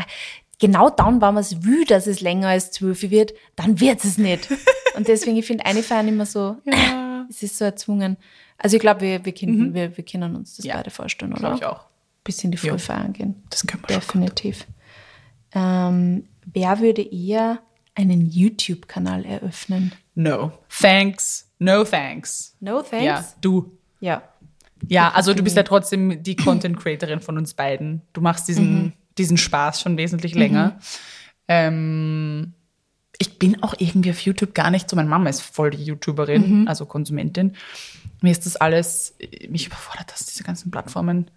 [0.62, 4.18] genau dann, wenn man es will, dass es länger als zwölf wird, dann wird es
[4.18, 4.48] nicht.
[4.96, 7.26] Und deswegen, ich finde eine feiern immer so, Ja.
[7.30, 8.16] es ist so erzwungen.
[8.58, 10.70] Also ich glaube, wir, wir, können, wir, wir können uns das Mhm.
[10.70, 10.78] Ja.
[10.78, 11.40] beide vorstellen, oder?
[11.42, 11.86] Glaube ich auch.
[12.24, 12.78] Bis in die Früh Ja.
[12.78, 13.44] feiern gehen.
[13.50, 14.66] Das können wir Definitiv.
[15.54, 17.60] Ähm, wer würde eher
[17.96, 19.92] einen YouTube-Kanal eröffnen?
[20.16, 20.52] No.
[20.70, 21.50] Thanks.
[21.60, 22.56] No thanks.
[22.60, 23.06] No thanks?
[23.06, 23.72] Ja, du.
[24.00, 24.24] Ja.
[24.88, 28.02] Ja, also du bist ja trotzdem die Content Creatorin von uns beiden.
[28.14, 30.80] Du machst diesen, diesen Spaß schon wesentlich länger.
[31.48, 32.54] Ähm,
[33.18, 34.96] ich bin auch irgendwie auf YouTube gar nicht so.
[34.96, 37.54] Meine Mama ist voll die YouTuberin, also Konsumentin.
[38.24, 39.16] Mir ist das alles,
[39.50, 41.30] mich überfordert das, diese ganzen Plattformen.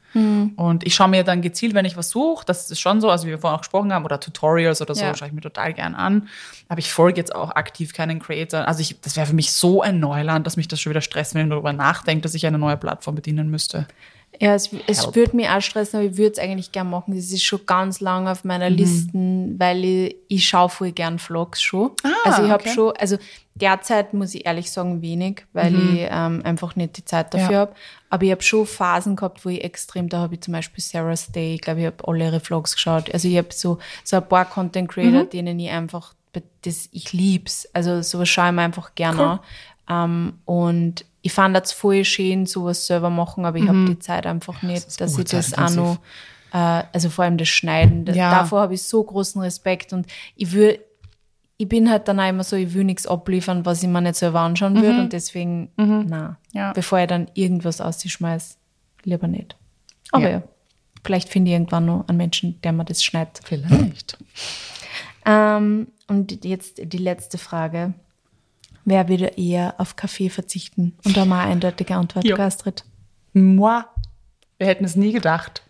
[0.56, 3.26] Und ich schaue mir dann gezielt, wenn ich was suche, das ist schon so, also
[3.26, 5.14] wie wir vorhin auch gesprochen haben, oder Tutorials oder so, Ja.
[5.14, 6.28] schaue ich mir total gern an.
[6.68, 8.66] Aber ich folge jetzt auch aktiv keinen Creator.
[8.66, 11.34] Also ich, das wäre für mich so ein Neuland, dass mich das schon wieder stresst,
[11.34, 13.86] wenn ich darüber nachdenke, dass ich eine neue Plattform bedienen müsste.
[14.40, 17.14] Ja, es, es würde mich auch stressen, aber ich würde es eigentlich gern machen.
[17.14, 18.76] Das ist schon ganz lang auf meiner Mhm.
[18.76, 19.12] Liste,
[19.58, 21.92] weil ich, ich schaue voll gern Vlogs schon.
[22.02, 22.74] Ah, also ich habe okay.
[22.74, 23.16] schon, also
[23.54, 27.52] derzeit muss ich ehrlich sagen wenig, weil ich ähm, einfach nicht die Zeit dafür Mhm.
[27.52, 27.58] Ja.
[27.60, 27.74] habe.
[28.10, 31.30] Aber ich habe schon Phasen gehabt, wo ich extrem, da habe ich zum Beispiel Sarah's
[31.30, 33.12] Day, ich glaube, ich habe alle ihre Vlogs geschaut.
[33.14, 35.30] Also ich habe so, so ein paar Content Creator, Mhm.
[35.30, 36.14] denen ich einfach,
[36.62, 37.68] das, ich lieb's.
[37.72, 39.24] Also sowas schaue ich mir einfach gerne Cool.
[39.26, 39.40] an.
[39.88, 44.26] Ähm, und ich fand das voll schön, sowas selber machen, aber ich habe die Zeit
[44.26, 45.98] einfach nicht, ist dass ich das auch noch,
[46.52, 48.30] äh, also vor allem das Schneiden, das, Ja.
[48.30, 50.06] davor habe ich so großen Respekt und
[50.36, 50.78] ich will,
[51.56, 54.16] ich bin halt dann auch immer so, ich will nichts abliefern, was ich mir nicht
[54.16, 56.72] selber anschauen würde und deswegen, na, Ja.
[56.72, 58.58] bevor ich dann irgendwas ausschmeiß,
[59.04, 59.56] lieber nicht.
[60.12, 60.42] Aber Ja.
[61.04, 63.40] vielleicht finde ich irgendwann noch einen Menschen, der mir das schneidet.
[63.44, 64.18] Vielleicht.
[65.26, 67.94] Ähm, und jetzt die letzte Frage.
[68.84, 70.94] Wer würde eher auf Kaffee verzichten?
[71.04, 72.36] Und da mal eine eindeutige Antwort, Ja.
[72.36, 72.84] Astrid.
[73.32, 73.82] Moi.
[74.58, 75.62] Wir hätten es nie gedacht.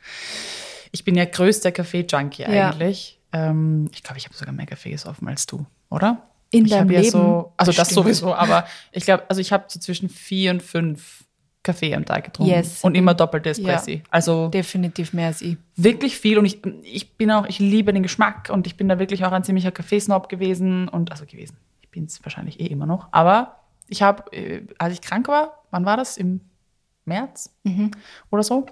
[0.92, 2.70] Ich bin ja größter Kaffee-Junkie Ja.
[2.70, 3.18] eigentlich.
[3.32, 6.22] Ähm, ich glaube, ich habe sogar mehr Kaffee gesoffen als du, oder?
[6.50, 7.10] In ich deinem hab ja Leben?
[7.10, 7.94] So, also das Bestimmt.
[8.06, 11.24] sowieso, aber ich glaube, also ich habe so zwischen vier und fünf
[11.64, 12.52] Kaffee am Tag getrunken.
[12.52, 12.84] Yes.
[12.84, 13.94] Und immer doppelte Espressi.
[13.94, 14.00] Ja.
[14.10, 15.56] Also Definitiv mehr als ich.
[15.76, 18.98] wirklich viel und ich, ich bin auch, ich liebe den Geschmack und ich bin da
[18.98, 21.56] wirklich auch ein ziemlicher Kaffeesnob gewesen und also gewesen.
[21.94, 23.06] Ich bin es wahrscheinlich eh immer noch.
[23.12, 26.16] Aber ich habe, äh, als ich krank war, wann war das?
[26.16, 26.40] Im
[27.04, 27.54] März
[28.32, 28.66] oder so?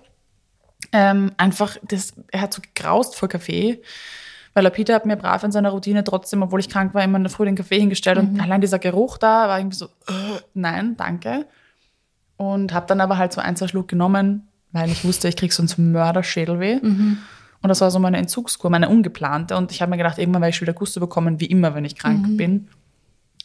[0.91, 3.81] Ähm, einfach, das, er hat so gegraust vor Kaffee,
[4.55, 7.19] weil der Peter hat mir brav in seiner Routine trotzdem, obwohl ich krank war, immer
[7.19, 10.41] in der Früh den Kaffee hingestellt und allein dieser Geruch da war irgendwie so, äh,
[10.55, 11.47] nein, danke.
[12.37, 15.53] Und habe dann aber halt so ein, zwei Schluck genommen, weil ich wusste, ich krieg
[15.53, 16.81] sonst Mörderschädelweh.
[17.63, 19.57] Und das war so meine Entzugskur, meine ungeplante.
[19.57, 21.95] Und ich habe mir gedacht, irgendwann werde ich wieder Gusto bekommen, wie immer, wenn ich
[21.95, 22.37] krank Mhm.
[22.37, 22.69] bin.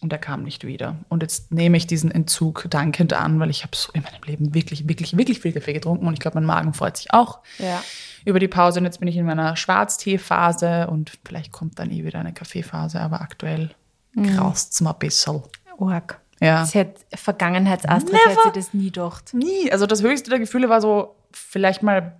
[0.02, 0.96] Und er kam nicht wieder.
[1.10, 4.54] Und jetzt nehme ich diesen Entzug dankend an, weil ich habe so in meinem Leben
[4.54, 6.06] wirklich, wirklich, wirklich viel Kaffee getrunken.
[6.08, 7.82] Und ich glaube, mein Magen freut sich auch Ja.
[8.24, 8.80] über die Pause.
[8.80, 13.00] Und jetzt bin ich in meiner Schwarztee-Phase und vielleicht kommt dann eh wieder eine Kaffeephase.
[13.02, 13.72] Aber aktuell
[14.14, 14.36] Mhm.
[14.36, 15.42] graust es mal ein bisschen.
[15.78, 16.20] Org.
[16.40, 16.66] Ja.
[16.66, 19.34] Sie hat Vergangenheitsastrid hätte sie das nie gedacht.
[19.34, 19.72] Nie.
[19.72, 22.20] Also das höchste der Gefühle war so vielleicht mal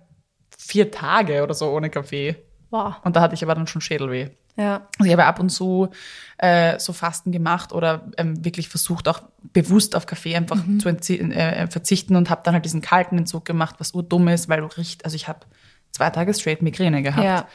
[0.56, 2.36] vier Tage oder so ohne Kaffee.
[2.70, 2.94] Wow.
[3.04, 4.30] Und da hatte ich aber dann schon Schädelweh.
[4.58, 4.88] Ja.
[4.98, 5.88] Also ich habe ab und zu
[6.36, 11.32] äh, so Fasten gemacht oder ähm, wirklich versucht, auch bewusst auf Kaffee einfach zu entzie-
[11.32, 14.66] äh, verzichten und habe dann halt diesen kalten Entzug gemacht, was urdumm ist, weil du
[14.66, 15.46] richt, also ich habe
[15.92, 17.24] zwei Tage straight Migräne gehabt.
[17.24, 17.46] Ja.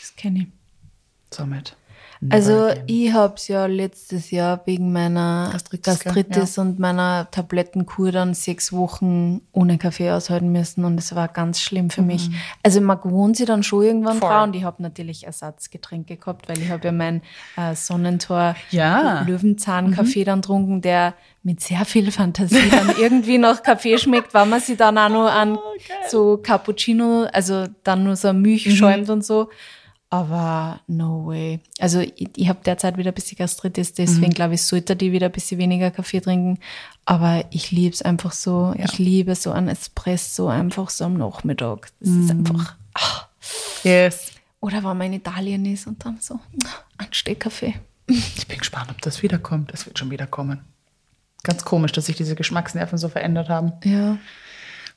[0.00, 0.46] Das kenne ich.
[1.32, 1.76] Somit.
[2.30, 6.64] Also ich habe es ja letztes Jahr wegen meiner Gastritis, Gastritis, gell?
[6.64, 11.90] und meiner Tablettenkur dann sechs Wochen ohne Kaffee aushalten müssen und es war ganz schlimm
[11.90, 12.30] für mich.
[12.62, 14.20] Also man gewohnt sich dann schon irgendwann Mhm.
[14.20, 14.28] Voll.
[14.30, 17.22] dran und ich habe natürlich Ersatzgetränke gehabt, weil ich habe ja mein
[17.56, 19.22] äh, Sonnentor Ja.
[19.22, 24.60] Löwenzahn-Kaffee dann getrunken, der mit sehr viel Fantasie dann irgendwie nach Kaffee schmeckt, weil man
[24.60, 25.58] sich dann auch noch an
[26.08, 29.48] so Cappuccino, also dann nur so Milch schäumt und so.
[30.12, 31.60] Aber no way.
[31.78, 35.26] Also ich, ich habe derzeit wieder ein bisschen Gastritis, deswegen glaube ich, sollte die wieder
[35.26, 36.58] ein bisschen weniger Kaffee trinken.
[37.06, 38.74] Aber ich liebe es einfach so.
[38.76, 41.88] Ich liebe so ein Espresso einfach so am Nachmittag.
[42.00, 42.76] Das ist einfach.
[42.92, 43.26] ah.
[43.84, 44.32] Yes.
[44.60, 46.38] Oder wenn man in Italien ist und dann so
[46.98, 47.76] ein Stehkaffee.
[48.06, 49.72] Ich bin gespannt, ob das wiederkommt.
[49.72, 50.60] Es wird schon wiederkommen.
[51.42, 53.72] Ganz komisch, dass sich diese Geschmacksnerven so verändert haben.
[53.84, 54.18] Ja.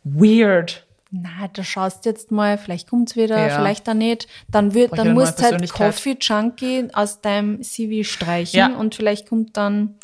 [0.03, 0.84] Weird.
[1.11, 3.55] Na, da schaust jetzt mal, vielleicht kommt's wieder, Ja.
[3.55, 4.27] vielleicht auch nicht.
[4.49, 5.71] Dann, wird, ich dann musst halt.
[5.71, 8.75] Coffee Junkie aus deinem CV streichen Ja.
[8.75, 9.95] und vielleicht kommt dann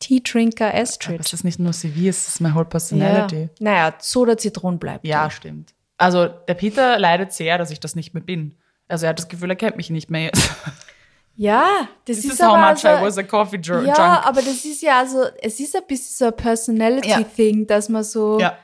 [0.00, 1.20] Tea Drinker Aber Astrid.
[1.20, 2.64] es ist nicht nur CV, es ist my whole Ja.
[2.64, 3.48] personality.
[3.60, 5.06] Naja, Soda Zitron bleibt.
[5.06, 5.74] Ja, stimmt.
[5.96, 8.56] Also der Peter leidet sehr, dass ich das nicht mehr bin.
[8.88, 10.50] Also er hat das Gefühl, er kennt mich nicht mehr jetzt.
[11.40, 14.22] Ja, das This ist is how aber much also, I was a coffee dr Ja,
[14.24, 18.40] aber das ist ja also, es ist ein bisschen so ein Personality-Thing, dass man so
[18.40, 18.58] Ja.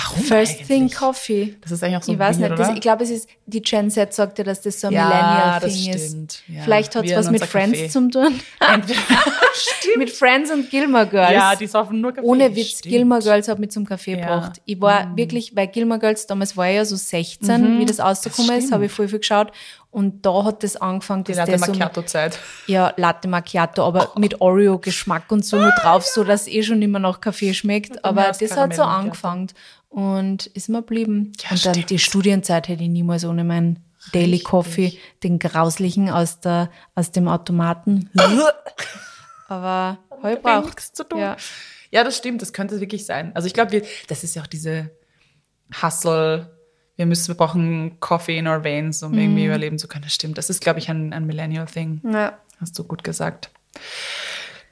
[0.00, 0.66] Warum First eigentlich?
[0.68, 1.56] Thing Coffee.
[1.60, 3.90] Das ist eigentlich auch so ich weiß nicht, das, ich glaube, es ist, die Gen
[3.90, 6.08] Z sagt ja, dass das so ein Ja, Millennial-Thing ist.
[6.10, 6.42] stimmt.
[6.48, 8.40] Ja, Vielleicht hat es was mit Friends zu tun.
[8.60, 9.00] Entweder-
[9.96, 11.32] mit Friends und Gilmore Girls.
[11.32, 12.26] ja, die saufen nur Kaffee.
[12.26, 12.94] Ohne Witz, Stimmt.
[12.94, 14.18] Gilmore Girls hat mich zum Kaffee Ja.
[14.18, 14.60] gebracht.
[14.66, 18.50] Ich war wirklich, weil Gilmore Girls damals war ich ja so 16, wie das rausgekommen
[18.52, 18.72] ist, stimmt.
[18.74, 19.50] habe ich voll viel geschaut.
[19.98, 22.38] Und da hat das angefangen, Die Latte der so Macchiato-Zeit.
[22.68, 27.00] ja, Latte Macchiato, aber mit Oreo-Geschmack und so nur drauf, so dass eh schon immer
[27.00, 28.04] nach Kaffee schmeckt.
[28.04, 29.48] Aber das hat so angefangen
[29.88, 31.32] und ist mir geblieben.
[31.42, 31.90] Ja, und dann stimmt.
[31.90, 37.26] die Studienzeit hätte ich niemals ohne meinen Daily Coffee, den grauslichen aus, der, aus dem
[37.26, 38.08] Automaten.
[39.48, 41.18] aber heute Hat braucht nichts zu tun.
[41.18, 41.36] Ja.
[41.90, 42.04] Ja.
[42.04, 43.34] das stimmt, das könnte wirklich sein.
[43.34, 44.92] Also ich glaube, das ist ja auch diese
[45.82, 46.56] Hustle.
[46.98, 49.18] Wir müssen, wir brauchen Coffee in our veins, um Mhm.
[49.18, 50.02] irgendwie überleben zu können.
[50.04, 50.36] Das stimmt.
[50.36, 52.02] Das ist, glaube ich, ein, ein Millennial-Thing.
[52.12, 52.36] Ja.
[52.60, 53.50] Hast du gut gesagt.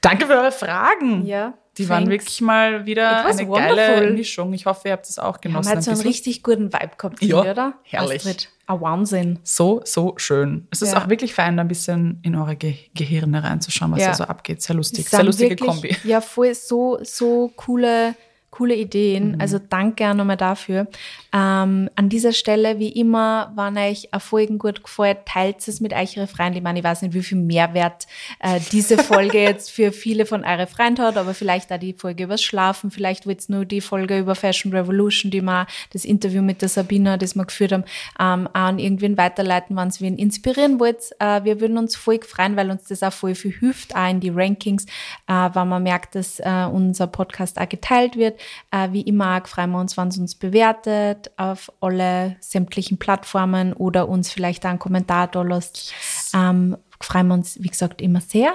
[0.01, 1.25] Danke für eure Fragen.
[1.25, 2.11] Ja, Die waren thanks.
[2.25, 3.75] wirklich mal wieder eine wonderful.
[3.77, 4.53] geile Mischung.
[4.53, 5.69] Ich hoffe, ihr habt es auch Wir haben genossen.
[5.69, 7.73] halt so ein einen richtig guten Vibe gehabt, Ja, ich, oder?
[7.83, 8.17] herrlich.
[8.25, 9.39] Astrid, ein Wahnsinn.
[9.43, 10.67] so, so schön.
[10.69, 11.03] Es ist Ja.
[11.03, 14.07] auch wirklich fein, da ein bisschen in eure Ge Gehirne reinzuschauen, was Ja.
[14.09, 14.61] da so abgeht.
[14.61, 15.07] Sehr lustig.
[15.09, 15.95] Sehr lustige wirklich, Kombi.
[16.03, 18.15] Ja, voll so, so coole,
[18.49, 19.33] coole Ideen.
[19.33, 19.41] Mhm.
[19.41, 20.87] Also danke auch nochmal dafür.
[21.33, 26.17] Ähm, an dieser Stelle, wie immer, wenn euch Erfolgen gut gefällt, teilt es mit euch
[26.17, 26.57] eure Freunde.
[26.57, 28.07] Ich meine, ich weiß nicht, wie viel Mehrwert
[28.39, 32.23] äh, diese Folge jetzt für viele von euren Freunden hat, aber vielleicht auch die Folge
[32.23, 36.41] übers Schlafen, vielleicht wird es nur die Folge über Fashion Revolution, die wir, das Interview
[36.41, 37.83] mit der Sabina, das wir geführt haben,
[38.19, 41.11] ähm, auch an irgendwen weiterleiten, wenn ihr wen inspirieren wollt.
[41.19, 44.19] Äh, wir würden uns voll freuen, weil uns das auch voll viel hilft, auch in
[44.19, 44.85] die Rankings,
[45.27, 48.36] äh, wenn man merkt, dass äh, unser Podcast auch geteilt wird.
[48.71, 54.07] Äh, wie immer freuen wir uns, wenn es uns bewertet auf alle sämtlichen Plattformen oder
[54.09, 55.93] uns vielleicht einen Kommentar da lasst.
[56.33, 58.53] Ähm, freuen wir uns, wie gesagt, immer sehr.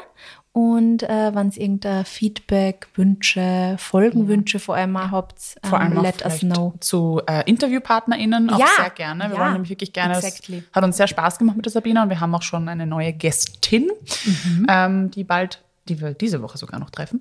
[0.54, 5.98] Und äh, wenn ihr irgendein Feedback, Wünsche, Folgenwünsche vor allem auch habt, Vor allem ähm,
[5.98, 6.74] auch let us know.
[6.78, 9.28] zu äh, InterviewpartnerInnen auch Ja, sehr gerne.
[9.30, 10.14] Wir ja, wollen nämlich wirklich gerne.
[10.16, 10.62] exactly.
[10.66, 12.86] Das hat uns sehr Spaß gemacht mit der Sabina und wir haben auch schon eine
[12.86, 13.90] neue Gästin,
[14.26, 14.66] Mhm.
[14.68, 17.20] ähm, die bald, die wir diese Woche sogar noch treffen.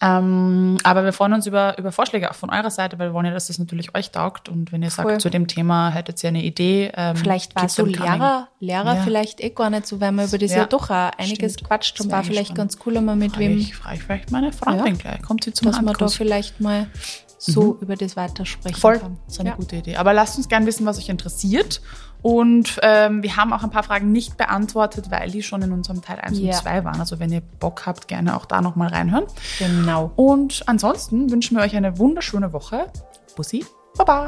[0.00, 3.26] Ähm, aber wir freuen uns über, über Vorschläge auch von eurer Seite, weil wir wollen
[3.26, 4.48] ja, dass das natürlich euch taugt.
[4.48, 5.18] Und wenn ihr sagt, Voll.
[5.20, 6.90] zu dem Thema hättet ihr eine Idee.
[6.94, 8.00] Ähm, Vielleicht war so coming.
[8.00, 9.02] Lehrer, Lehrer Ja.
[9.02, 11.68] vielleicht eh gar nicht so, weil man über das Ja, ja, doch auch einiges stimmt.
[11.68, 12.72] quatscht und war vielleicht spannend.
[12.72, 14.92] ganz cool, mal mit Frage wem, ich, frage ich vielleicht meine Freundin Ja.
[14.94, 15.22] gleich.
[15.22, 16.14] Kommt sie zum dass man da Handkuss?
[16.14, 16.86] vielleicht mal
[17.40, 18.80] so über das weitersprechen Mhm.
[18.80, 19.18] Voll, kann.
[19.26, 19.96] das ist eine gute Idee.
[19.96, 21.80] Aber lasst uns gerne wissen, was euch interessiert.
[22.20, 26.02] Und ähm, wir haben auch ein paar Fragen nicht beantwortet, weil die schon in unserem
[26.02, 26.46] Teil 1 Ja.
[26.48, 27.00] und 2 waren.
[27.00, 29.24] Also wenn ihr Bock habt, gerne auch da nochmal reinhören.
[29.58, 30.12] Genau.
[30.16, 32.86] Und ansonsten wünschen wir euch eine wunderschöne Woche.
[33.36, 33.64] Bussi,
[33.96, 34.26] Baba.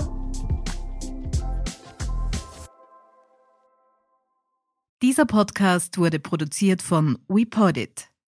[5.03, 8.10] Dieser Podcast wurde produziert von WePodit.